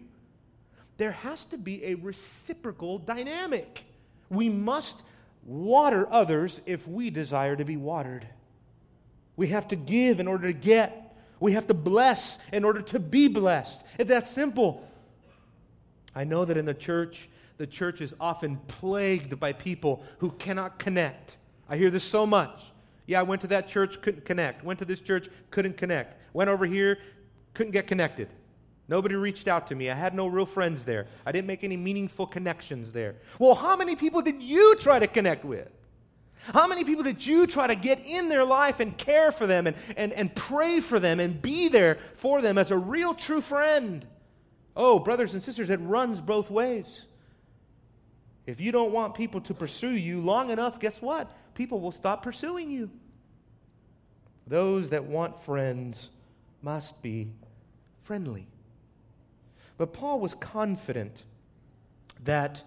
[0.99, 3.85] There has to be a reciprocal dynamic.
[4.29, 5.03] We must
[5.45, 8.27] water others if we desire to be watered.
[9.37, 11.17] We have to give in order to get.
[11.41, 13.85] We have to bless in order to be blessed.
[13.97, 14.87] It's that simple.
[16.15, 20.81] I know that in the church, the church is often plagued by people who cannot
[20.81, 21.37] connect.
[21.69, 22.61] I hear this so much.
[23.07, 24.65] Yeah, I went to that church, couldn't connect.
[24.65, 26.21] Went to this church, couldn't connect.
[26.35, 26.99] Went over here,
[27.55, 28.29] couldn't get connected.
[28.89, 29.91] Nobody reached out to me.
[29.91, 31.07] I had no real friends there.
[31.27, 33.17] I didn't make any meaningful connections there.
[33.39, 35.69] Well, how many people did you try to connect with?
[36.55, 39.67] How many people did you try to get in their life and care for them
[39.67, 43.43] and, and, and pray for them and be there for them as a real true
[43.43, 44.07] friend?
[44.75, 47.05] Oh, brothers and sisters, it runs both ways.
[48.47, 51.31] If you don't want people to pursue you long enough, guess what?
[51.55, 52.89] People will stop pursuing you.
[54.47, 56.09] Those that want friends
[56.63, 57.33] must be
[58.05, 58.47] friendly.
[59.79, 61.23] But Paul was confident
[62.25, 62.63] that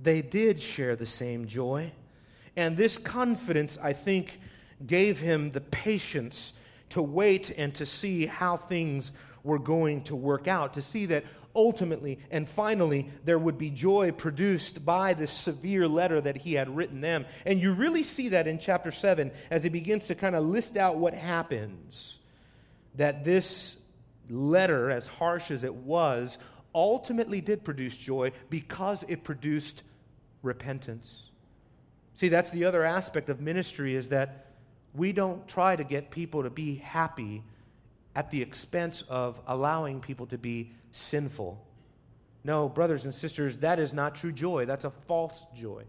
[0.00, 1.92] they did share the same joy.
[2.56, 4.40] And this confidence, I think,
[4.84, 6.52] gave him the patience
[6.90, 11.24] to wait and to see how things were going to work out, to see that
[11.56, 16.74] ultimately and finally there would be joy produced by this severe letter that he had
[16.74, 17.24] written them.
[17.46, 20.76] And you really see that in chapter 7 as he begins to kind of list
[20.76, 22.18] out what happens.
[22.96, 23.76] That this
[24.30, 26.38] letter, as harsh as it was,
[26.74, 29.82] ultimately did produce joy because it produced
[30.42, 31.30] repentance.
[32.14, 34.46] See, that's the other aspect of ministry is that
[34.94, 37.42] we don't try to get people to be happy
[38.14, 41.60] at the expense of allowing people to be sinful.
[42.44, 44.66] No, brothers and sisters, that is not true joy.
[44.66, 45.84] That's a false joy.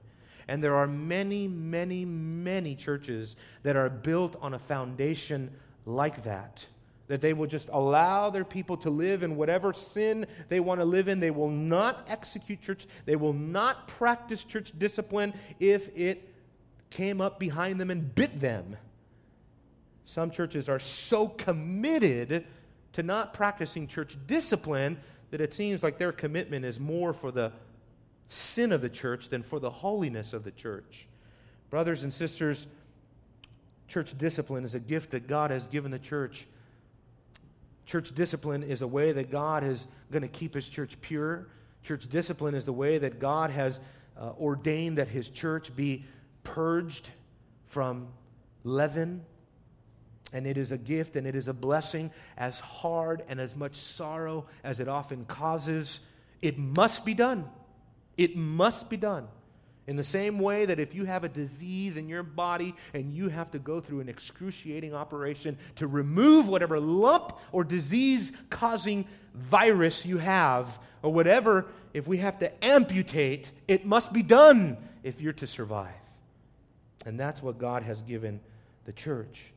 [0.48, 5.52] And there are many, many, many churches that are built on a foundation
[5.86, 6.66] like that
[7.08, 10.86] that they will just allow their people to live in whatever sin they want to
[10.86, 11.20] live in.
[11.20, 16.34] They will not execute church, they will not practice church discipline if it
[16.90, 18.78] came up behind them and bit them.
[20.06, 22.46] Some churches are so committed
[22.94, 24.98] to not practicing church discipline
[25.32, 27.52] that it seems like their commitment is more for the
[28.30, 31.08] sin of the church than for the holiness of the church.
[31.70, 32.68] Brothers and sisters,
[33.88, 36.48] church discipline is a gift that God has given the church
[37.86, 41.48] Church discipline is a way that God is going to keep his church pure.
[41.84, 43.80] Church discipline is the way that God has
[44.20, 46.06] uh, ordained that his church be
[46.44, 47.10] purged
[47.68, 48.08] from
[48.64, 49.24] leaven.
[50.34, 53.76] And it is a gift and it is a blessing, as hard and as much
[53.76, 56.00] sorrow as it often causes.
[56.42, 57.48] It must be done.
[58.18, 59.28] It must be done.
[59.88, 63.30] In the same way that if you have a disease in your body and you
[63.30, 70.06] have to go through an excruciating operation to remove whatever lump or disease causing virus
[70.06, 75.34] you have, or whatever, if we have to amputate, it must be done if you're
[75.34, 75.94] to survive.
[77.06, 78.40] And that's what God has given
[78.86, 79.54] the church.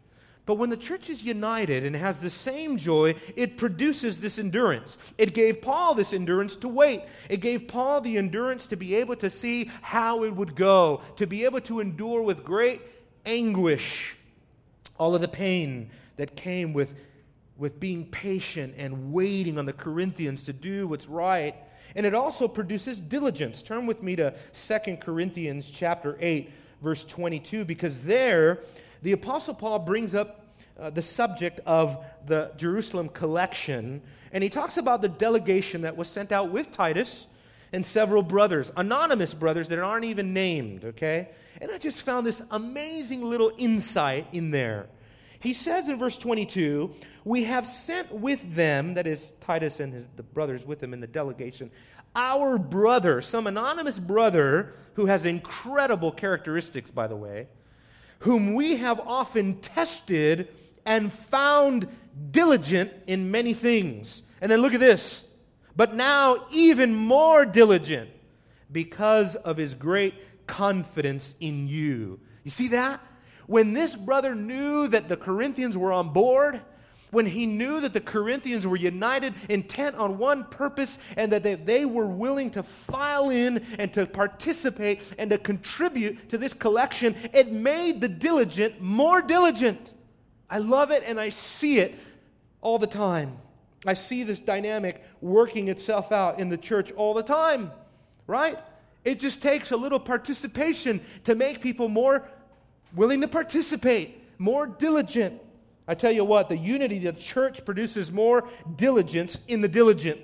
[0.49, 4.97] But when the church is united and has the same joy, it produces this endurance.
[5.19, 7.03] It gave Paul this endurance to wait.
[7.29, 11.27] It gave Paul the endurance to be able to see how it would go, to
[11.27, 12.81] be able to endure with great
[13.27, 14.17] anguish
[14.99, 16.95] all of the pain that came with,
[17.59, 21.57] with being patient and waiting on the Corinthians to do what's right.
[21.95, 23.61] And it also produces diligence.
[23.61, 26.51] Turn with me to 2 Corinthians chapter 8
[26.83, 28.61] verse 22 because there
[29.03, 30.47] the Apostle Paul brings up
[30.79, 34.03] uh, the subject of the Jerusalem collection,
[34.33, 37.27] and he talks about the delegation that was sent out with Titus
[37.73, 41.29] and several brothers, anonymous brothers that aren't even named, okay?
[41.61, 44.87] And I just found this amazing little insight in there.
[45.41, 50.07] He says in verse 22, We have sent with them, that is, Titus and his,
[50.17, 51.71] the brothers with him in the delegation,
[52.15, 57.47] our brother, some anonymous brother who has incredible characteristics, by the way,
[58.21, 60.49] whom we have often tested
[60.85, 61.87] and found
[62.31, 64.23] diligent in many things.
[64.41, 65.25] And then look at this.
[65.77, 68.11] But now, even more diligent.
[68.71, 70.15] because of his great
[70.47, 72.21] confidence in you.
[72.45, 73.01] You see that?
[73.47, 76.61] When this brother knew that the Corinthians were on board,
[77.11, 81.55] when he knew that the Corinthians were united, intent on one purpose, and that they,
[81.55, 87.17] they, were willing to file in and to participate and to contribute to this collection,
[87.33, 89.95] it made the diligent more diligent.
[90.51, 91.95] I love it and I see it
[92.61, 93.39] all the time.
[93.87, 97.71] I see this dynamic working itself out in the church all the time,
[98.27, 98.59] right?
[99.05, 102.29] It just takes a little participation to make people more
[102.95, 105.41] willing to participate, more diligent.
[105.89, 110.21] I tell you what, the unity of the church produces more diligence in the diligent.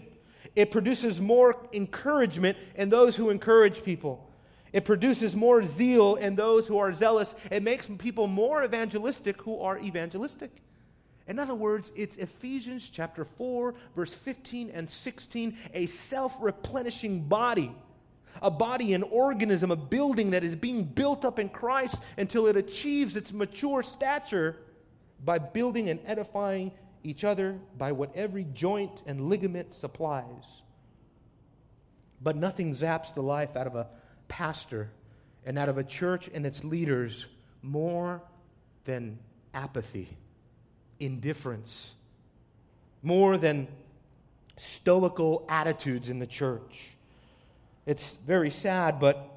[0.55, 4.31] It produces more encouragement in those who encourage people.
[4.75, 7.35] It produces more zeal in those who are zealous.
[7.51, 10.51] It makes people more evangelistic who are evangelistic.
[11.27, 17.75] In other words, it's Ephesians chapter 4, verse 15 and 16, a self replenishing body.
[18.43, 22.57] A body, an organism, a building that is being built up in Christ until it
[22.57, 24.57] achieves its mature stature
[25.23, 30.63] by building and edifying each other by what every joint and ligament supplies.
[32.21, 33.89] But nothing zaps the life out of a
[34.29, 34.91] pastor
[35.45, 37.27] and out of a church and its leaders
[37.63, 38.23] more
[38.87, 39.19] than
[39.53, 40.09] apathy
[40.99, 41.93] indifference,
[43.03, 43.69] more than
[44.57, 46.91] stoical attitudes in the church.
[47.85, 49.31] It's very sad, but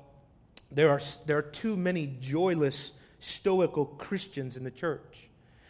[0.71, 5.26] there are, there are too many joyless, stoical Christians in the church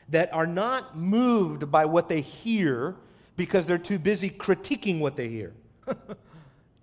[0.09, 2.95] that are not moved by what they hear
[3.35, 5.53] because they're too busy critiquing what they hear.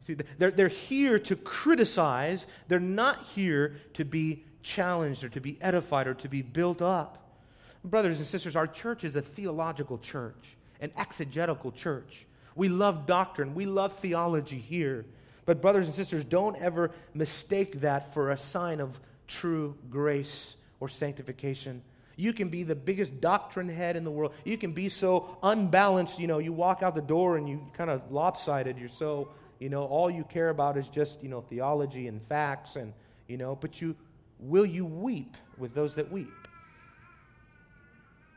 [0.00, 5.56] See, they're, they're here to criticize, they're not here to be challenged or to be
[5.60, 7.38] edified or to be built up.
[7.84, 12.26] Brothers and sisters, our church is a theological church, an exegetical church.
[12.54, 15.04] We love doctrine, we love theology here.
[15.46, 20.88] But, brothers and sisters, don't ever mistake that for a sign of true grace or
[20.88, 21.82] sanctification.
[22.16, 24.34] You can be the biggest doctrine head in the world.
[24.44, 27.90] You can be so unbalanced, you know, you walk out the door and you kind
[27.90, 28.78] of lopsided.
[28.78, 32.76] You're so, you know, all you care about is just, you know, theology and facts
[32.76, 32.92] and,
[33.26, 33.96] you know, but you
[34.38, 36.30] will you weep with those that weep?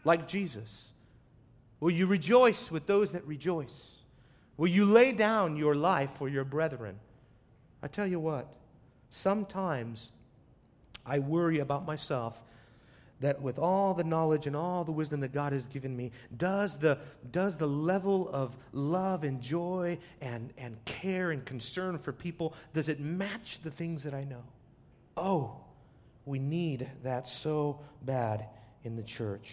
[0.08, 0.90] like Jesus?
[1.80, 3.92] Will you rejoice with those that rejoice?
[4.56, 6.98] Will you lay down your life for your brethren?
[7.84, 8.48] I tell you what,
[9.10, 10.12] sometimes
[11.06, 12.42] I worry about myself
[13.20, 16.78] that with all the knowledge and all the wisdom that God has given me, does
[16.78, 17.00] the,
[17.32, 22.90] does the level of love and joy and, and care and concern for people, does
[22.90, 24.44] it match the things that I know?
[25.16, 25.56] Oh,
[26.26, 28.46] we need that so bad
[28.84, 29.50] in the church.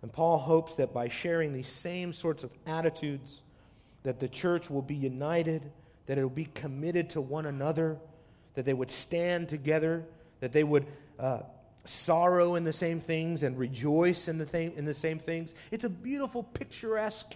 [0.00, 3.42] And Paul hopes that by sharing these same sorts of attitudes,
[4.04, 5.70] that the church will be united,
[6.06, 7.98] that it will be committed to one another,
[8.54, 10.06] that they would stand together,
[10.40, 10.86] that they would
[11.18, 11.40] uh,
[11.88, 15.54] sorrow in the same things and rejoice in the, th- in the same things.
[15.70, 17.34] It's a beautiful, picturesque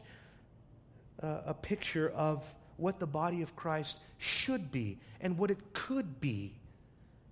[1.23, 2.43] uh, a picture of
[2.77, 6.55] what the body of Christ should be and what it could be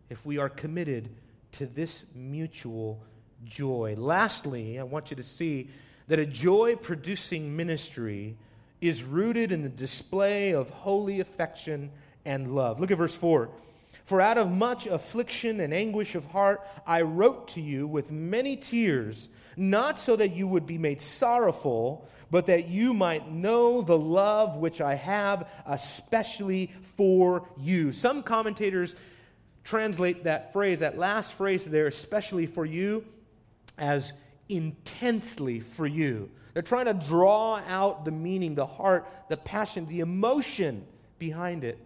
[0.08, 1.08] if we are committed
[1.52, 3.02] to this mutual
[3.44, 3.94] joy.
[3.96, 5.70] Lastly, I want you to see
[6.08, 8.36] that a joy producing ministry
[8.80, 11.90] is rooted in the display of holy affection
[12.24, 12.80] and love.
[12.80, 13.50] Look at verse 4.
[14.10, 18.56] For out of much affliction and anguish of heart I wrote to you with many
[18.56, 23.96] tears, not so that you would be made sorrowful, but that you might know the
[23.96, 27.92] love which I have, especially for you.
[27.92, 28.96] Some commentators
[29.62, 33.04] translate that phrase, that last phrase there, especially for you,
[33.78, 34.12] as
[34.48, 36.28] intensely for you.
[36.52, 40.84] They're trying to draw out the meaning, the heart, the passion, the emotion
[41.20, 41.78] behind it.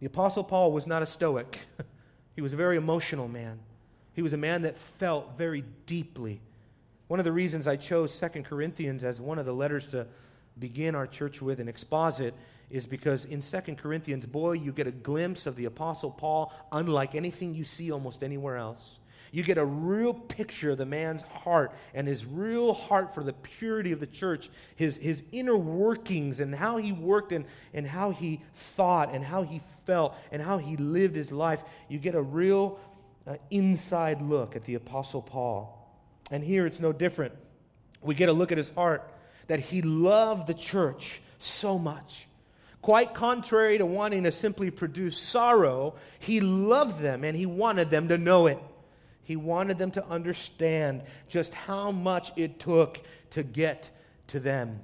[0.00, 1.58] The Apostle Paul was not a stoic,
[2.34, 3.58] he was a very emotional man.
[4.12, 6.40] He was a man that felt very deeply.
[7.08, 10.06] One of the reasons I chose Second Corinthians as one of the letters to
[10.58, 12.34] begin our church with and exposit
[12.70, 17.14] is because in Second Corinthians, boy, you get a glimpse of the Apostle Paul unlike
[17.14, 18.98] anything you see almost anywhere else.
[19.36, 23.34] You get a real picture of the man's heart and his real heart for the
[23.34, 28.12] purity of the church, his, his inner workings and how he worked and, and how
[28.12, 31.62] he thought and how he felt and how he lived his life.
[31.86, 32.80] You get a real
[33.26, 35.86] uh, inside look at the Apostle Paul.
[36.30, 37.34] And here it's no different.
[38.00, 39.06] We get a look at his heart
[39.48, 42.26] that he loved the church so much.
[42.80, 48.08] Quite contrary to wanting to simply produce sorrow, he loved them and he wanted them
[48.08, 48.58] to know it.
[49.26, 53.90] He wanted them to understand just how much it took to get
[54.28, 54.80] to them.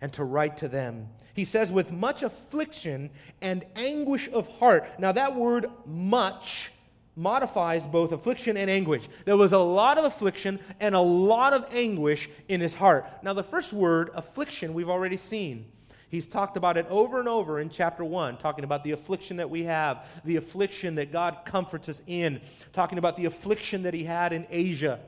[0.00, 1.08] and to write to them.
[1.34, 3.10] He says, with much affliction
[3.40, 4.98] and anguish of heart.
[4.98, 6.72] Now, that word much
[7.16, 9.08] modifies both affliction and anguish.
[9.26, 13.06] There was a lot of affliction and a lot of anguish in his heart.
[13.22, 15.66] Now, the first word, affliction, we've already seen.
[16.10, 19.48] He's talked about it over and over in chapter 1, talking about the affliction that
[19.48, 22.40] we have, the affliction that God comforts us in,
[22.72, 24.98] talking about the affliction that he had in Asia.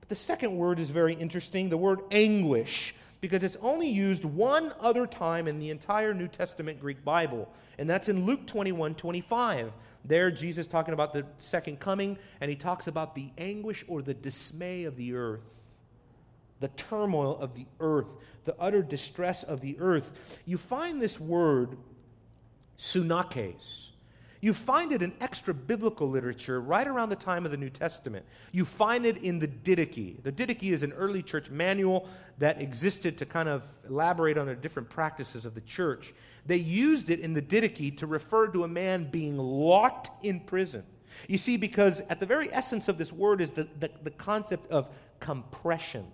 [0.00, 4.72] But the second word is very interesting the word anguish, because it's only used one
[4.80, 9.70] other time in the entire New Testament Greek Bible, and that's in Luke 21 25.
[10.04, 14.14] There, Jesus talking about the second coming, and he talks about the anguish or the
[14.14, 15.61] dismay of the earth
[16.62, 18.06] the turmoil of the earth,
[18.44, 20.12] the utter distress of the earth.
[20.46, 21.76] You find this word,
[22.78, 23.88] sunakes.
[24.40, 28.24] You find it in extra biblical literature right around the time of the New Testament.
[28.52, 30.22] You find it in the Didache.
[30.22, 32.08] The Didache is an early church manual
[32.38, 36.14] that existed to kind of elaborate on the different practices of the church.
[36.46, 40.84] They used it in the Didache to refer to a man being locked in prison.
[41.26, 44.70] You see, because at the very essence of this word is the, the, the concept
[44.70, 44.88] of
[45.18, 46.06] compression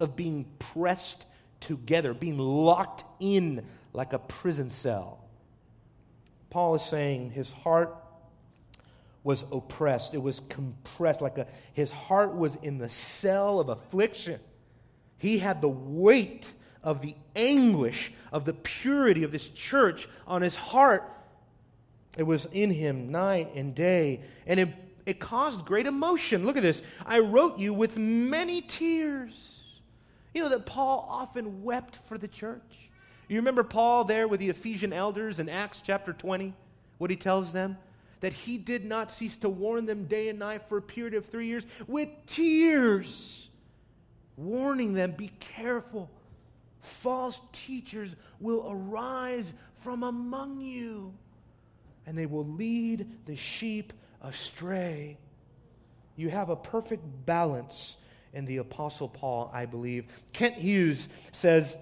[0.00, 1.26] of being pressed
[1.60, 5.24] together, being locked in like a prison cell.
[6.48, 7.94] Paul is saying his heart
[9.22, 14.40] was oppressed, it was compressed, like a, his heart was in the cell of affliction.
[15.18, 16.50] He had the weight
[16.82, 21.04] of the anguish of the purity of this church on his heart.
[22.16, 24.68] It was in him night and day, and it,
[25.04, 26.46] it caused great emotion.
[26.46, 26.82] Look at this.
[27.04, 29.59] I wrote you with many tears.
[30.34, 32.90] You know that Paul often wept for the church.
[33.28, 36.52] You remember Paul there with the Ephesian elders in Acts chapter 20?
[36.98, 37.78] What he tells them?
[38.20, 41.26] That he did not cease to warn them day and night for a period of
[41.26, 43.48] three years with tears,
[44.36, 46.10] warning them, be careful.
[46.82, 51.14] False teachers will arise from among you,
[52.06, 55.16] and they will lead the sheep astray.
[56.16, 57.96] You have a perfect balance
[58.32, 60.06] in the Apostle Paul, I believe.
[60.32, 61.74] Kent Hughes says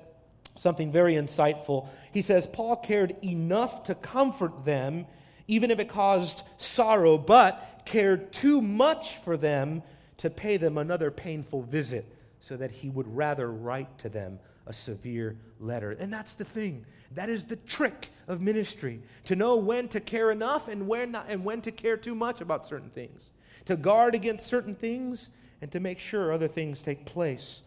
[0.57, 1.88] something very insightful.
[2.12, 5.07] He says, Paul cared enough to comfort them,
[5.46, 9.82] even if it caused sorrow, but cared too much for them
[10.18, 12.05] to pay them another painful visit,
[12.40, 15.92] so that he would rather write to them a severe letter.
[15.92, 16.84] And that's the thing.
[17.14, 21.26] That is the trick of ministry to know when to care enough and when, not,
[21.28, 23.30] and when to care too much about certain things,
[23.64, 25.28] to guard against certain things
[25.61, 27.62] and to make sure other things take place.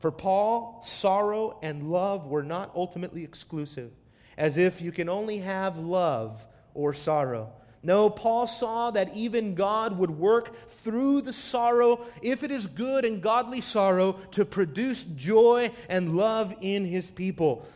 [0.00, 3.90] For Paul, sorrow and love were not ultimately exclusive,
[4.36, 7.50] as if you can only have love or sorrow.
[7.82, 13.04] No, Paul saw that even God would work through the sorrow, if it is good
[13.04, 17.66] and godly sorrow, to produce joy and love in his people.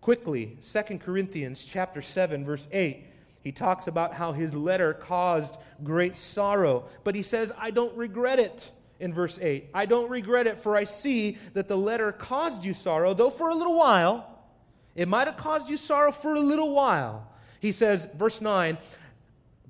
[0.00, 3.04] Quickly, 2 Corinthians chapter 7 verse 8.
[3.42, 8.38] He talks about how his letter caused great sorrow, but he says, "I don't regret
[8.38, 8.70] it."
[9.00, 9.70] In verse 8.
[9.74, 13.50] I don't regret it, for I see that the letter caused you sorrow, though for
[13.50, 14.32] a little while.
[14.94, 17.30] It might have caused you sorrow for a little while.
[17.60, 18.78] He says, verse 9,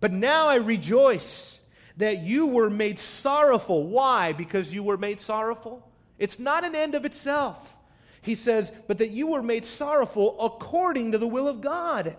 [0.01, 1.59] but now I rejoice
[1.97, 3.87] that you were made sorrowful.
[3.87, 4.33] Why?
[4.33, 5.91] Because you were made sorrowful?
[6.19, 7.75] It's not an end of itself.
[8.23, 12.17] He says, but that you were made sorrowful according to the will of God,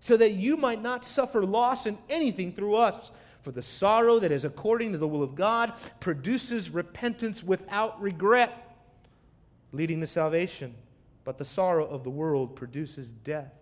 [0.00, 3.12] so that you might not suffer loss in anything through us.
[3.42, 8.76] For the sorrow that is according to the will of God produces repentance without regret,
[9.72, 10.74] leading to salvation.
[11.24, 13.52] But the sorrow of the world produces death.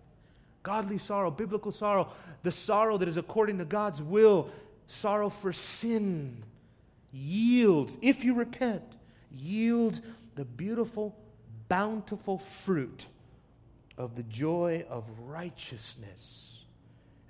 [0.63, 2.09] Godly sorrow, biblical sorrow,
[2.43, 4.51] the sorrow that is according to God's will,
[4.87, 6.43] sorrow for sin,
[7.13, 8.83] yields, if you repent,
[9.33, 10.01] yields
[10.35, 11.17] the beautiful,
[11.69, 13.07] bountiful fruit
[13.97, 16.65] of the joy of righteousness.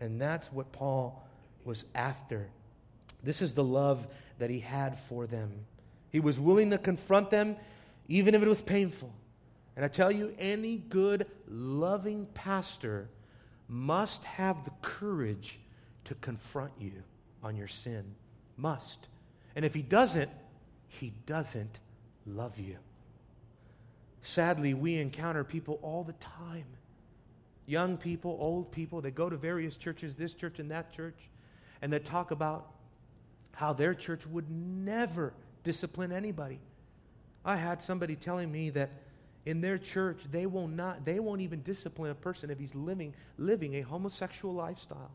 [0.00, 1.27] And that's what Paul
[1.64, 2.48] was after.
[3.22, 4.06] This is the love
[4.38, 5.50] that he had for them.
[6.10, 7.56] He was willing to confront them,
[8.08, 9.12] even if it was painful.
[9.76, 13.08] And I tell you, any good, loving pastor
[13.68, 15.58] must have the courage
[16.04, 16.92] to confront you
[17.42, 18.04] on your sin.
[18.56, 19.06] Must.
[19.54, 20.30] And if he doesn't,
[20.88, 21.80] he doesn't
[22.26, 22.76] love you.
[24.22, 26.64] Sadly, we encounter people all the time
[27.68, 31.28] young people, old people, they go to various churches, this church and that church
[31.82, 32.72] and that talk about
[33.52, 35.32] how their church would never
[35.64, 36.60] discipline anybody.
[37.44, 38.90] I had somebody telling me that
[39.46, 43.14] in their church they will not they won't even discipline a person if he's living
[43.38, 45.10] living a homosexual lifestyle.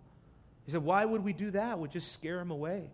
[0.66, 1.80] He said, "Why would we do that?
[1.80, 2.90] We'd just scare him away."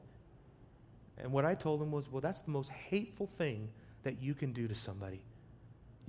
[1.18, 3.70] And what I told him was, "Well, that's the most hateful thing
[4.04, 5.22] that you can do to somebody.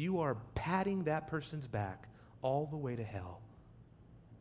[0.01, 2.09] you are patting that person's back
[2.43, 3.41] all the way to hell.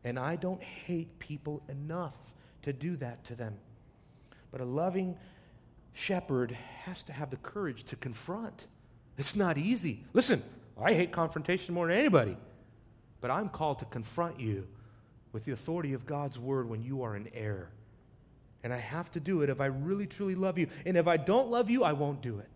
[0.04, 2.16] And I don't hate people enough
[2.62, 3.56] to do that to them.
[4.50, 5.16] But a loving
[5.92, 8.66] shepherd has to have the courage to confront.
[9.18, 10.04] It's not easy.
[10.12, 10.42] Listen,
[10.80, 12.36] I hate confrontation more than anybody,
[13.20, 14.66] but I'm called to confront you
[15.32, 17.70] with the authority of God's word when you are in error.
[18.62, 20.68] And I have to do it if I really truly love you.
[20.84, 22.48] And if I don't love you, I won't do it.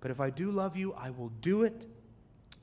[0.00, 1.88] But if I do love you, I will do it.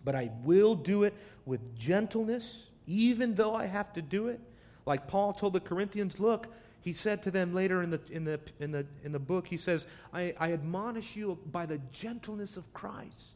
[0.06, 1.14] But I will do it
[1.45, 4.39] with gentleness, even though I have to do it.
[4.86, 6.47] Like Paul told the Corinthians, look,
[6.81, 9.57] he said to them later in the, in the, in the, in the book, he
[9.57, 13.36] says, I, I admonish you by the gentleness of Christ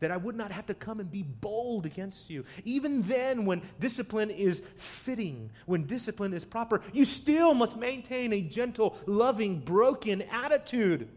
[0.00, 2.44] that I would not have to come and be bold against you.
[2.64, 8.40] Even then, when discipline is fitting, when discipline is proper, you still must maintain a
[8.40, 11.08] gentle, loving, broken attitude.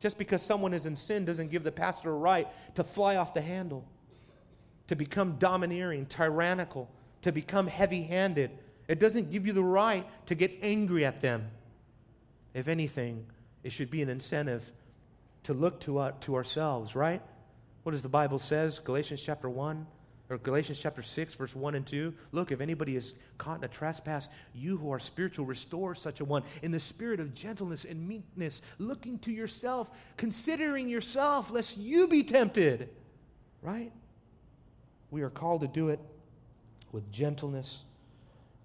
[0.00, 3.34] Just because someone is in sin doesn't give the pastor a right to fly off
[3.34, 3.86] the handle,
[4.88, 6.90] to become domineering, tyrannical,
[7.22, 8.50] to become heavy handed.
[8.88, 11.48] It doesn't give you the right to get angry at them.
[12.54, 13.24] If anything,
[13.62, 14.70] it should be an incentive
[15.44, 17.22] to look to, uh, to ourselves, right?
[17.82, 18.78] What does the Bible says?
[18.78, 19.86] Galatians chapter 1
[20.30, 22.14] or Galatians chapter 6 verse 1 and 2.
[22.32, 26.24] Look, if anybody is caught in a trespass, you who are spiritual restore such a
[26.24, 32.08] one in the spirit of gentleness and meekness, looking to yourself, considering yourself lest you
[32.08, 32.88] be tempted.
[33.62, 33.92] Right?
[35.10, 36.00] We are called to do it
[36.92, 37.84] with gentleness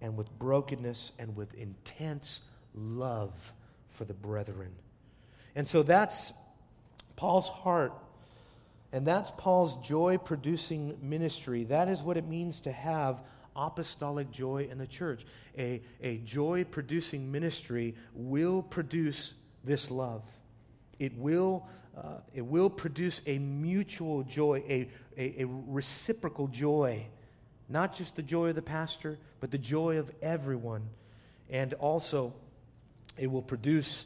[0.01, 2.41] and with brokenness and with intense
[2.75, 3.53] love
[3.89, 4.71] for the brethren.
[5.55, 6.33] And so that's
[7.15, 7.93] Paul's heart
[8.93, 11.65] and that's Paul's joy producing ministry.
[11.65, 13.21] That is what it means to have
[13.55, 15.25] apostolic joy in the church.
[15.57, 20.23] A, a joy producing ministry will produce this love.
[20.99, 21.67] It will,
[21.97, 27.05] uh, it will produce a mutual joy, a, a, a reciprocal joy.
[27.69, 30.87] Not just the joy of the pastor, but the joy of everyone.
[31.49, 32.33] And also,
[33.17, 34.05] it will produce,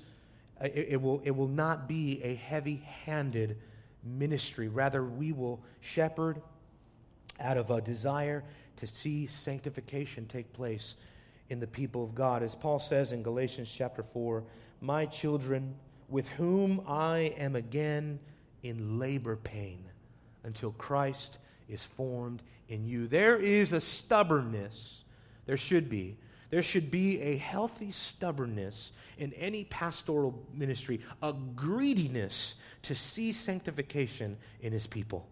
[0.60, 3.58] uh, it, it will, it will not be a heavy handed
[4.04, 4.68] ministry.
[4.68, 6.42] Rather, we will shepherd
[7.40, 8.44] out of a desire
[8.78, 10.96] to see sanctification take place
[11.50, 12.44] in the people of God.
[12.44, 14.44] As Paul says in Galatians chapter 4,
[14.80, 15.76] my children,
[16.10, 18.20] with whom I am again
[18.64, 19.84] in labor pain
[20.44, 21.38] until Christ
[21.70, 22.42] is formed
[22.72, 23.08] in you.
[23.08, 25.04] There is a stubbornness,
[25.46, 26.18] there should be,
[26.50, 34.38] there should be a healthy stubbornness in any pastoral ministry, a greediness to see sanctification
[34.62, 35.28] in his people.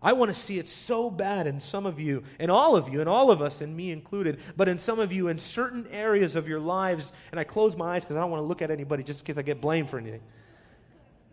[0.00, 3.00] I want to see it so bad in some of you, and all of you,
[3.00, 6.34] and all of us, and me included, but in some of you, in certain areas
[6.34, 7.12] of your lives.
[7.30, 9.26] And I close my eyes because I don't want to look at anybody just in
[9.26, 10.22] case I get blamed for anything.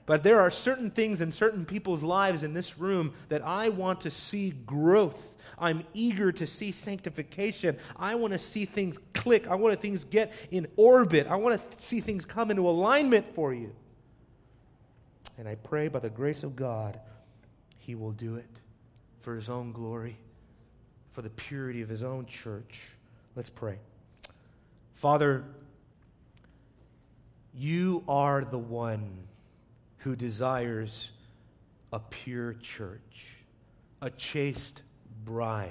[0.09, 4.01] But there are certain things in certain people's lives in this room that I want
[4.01, 7.77] to see growth I'm eager to see sanctification.
[7.97, 9.47] I want to see things click.
[9.47, 11.27] I want to things get in orbit.
[11.27, 13.75] I want to see things come into alignment for you.
[15.37, 16.99] And I pray by the grace of God,
[17.77, 18.49] He will do it
[19.21, 20.17] for His own glory,
[21.11, 22.81] for the purity of His own church.
[23.35, 23.77] Let's pray.
[24.95, 25.43] Father,
[27.53, 29.28] you are the one
[29.99, 31.11] who desires
[31.93, 33.27] a pure church,
[34.01, 34.81] a chaste
[35.23, 35.69] bride,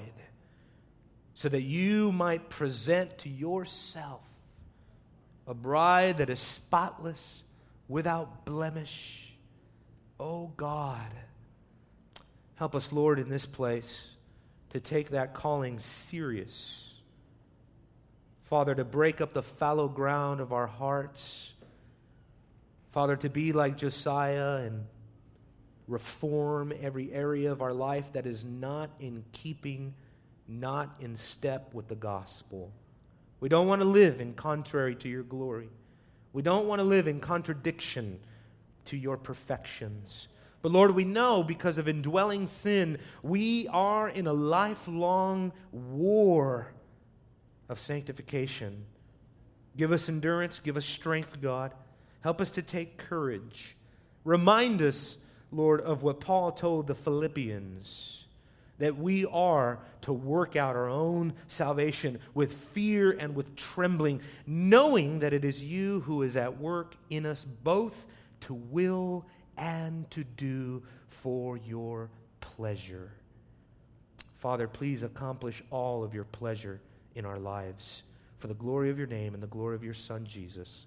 [1.34, 4.22] so that you might present to yourself
[5.46, 7.42] a bride that is spotless,
[7.88, 9.34] without blemish.
[10.20, 11.10] Oh God,
[12.56, 14.10] help us, Lord, in this place
[14.70, 16.84] to take that calling serious.
[18.44, 21.54] Father, to break up the fallow ground of our hearts.
[22.92, 24.86] Father, to be like Josiah and
[25.86, 29.94] reform every area of our life that is not in keeping,
[30.46, 32.72] not in step with the gospel.
[33.40, 35.70] We don't want to live in contrary to your glory.
[36.32, 38.20] We don't want to live in contradiction
[38.86, 40.28] to your perfections.
[40.60, 46.72] But Lord, we know because of indwelling sin, we are in a lifelong war
[47.68, 48.84] of sanctification.
[49.76, 51.72] Give us endurance, give us strength, God.
[52.20, 53.76] Help us to take courage.
[54.24, 55.18] Remind us
[55.50, 58.24] Lord, of what Paul told the Philippians
[58.78, 65.18] that we are to work out our own salvation with fear and with trembling, knowing
[65.20, 68.06] that it is you who is at work in us both
[68.40, 72.08] to will and to do for your
[72.40, 73.10] pleasure.
[74.36, 76.80] Father, please accomplish all of your pleasure
[77.16, 78.04] in our lives
[78.38, 80.86] for the glory of your name and the glory of your Son, Jesus.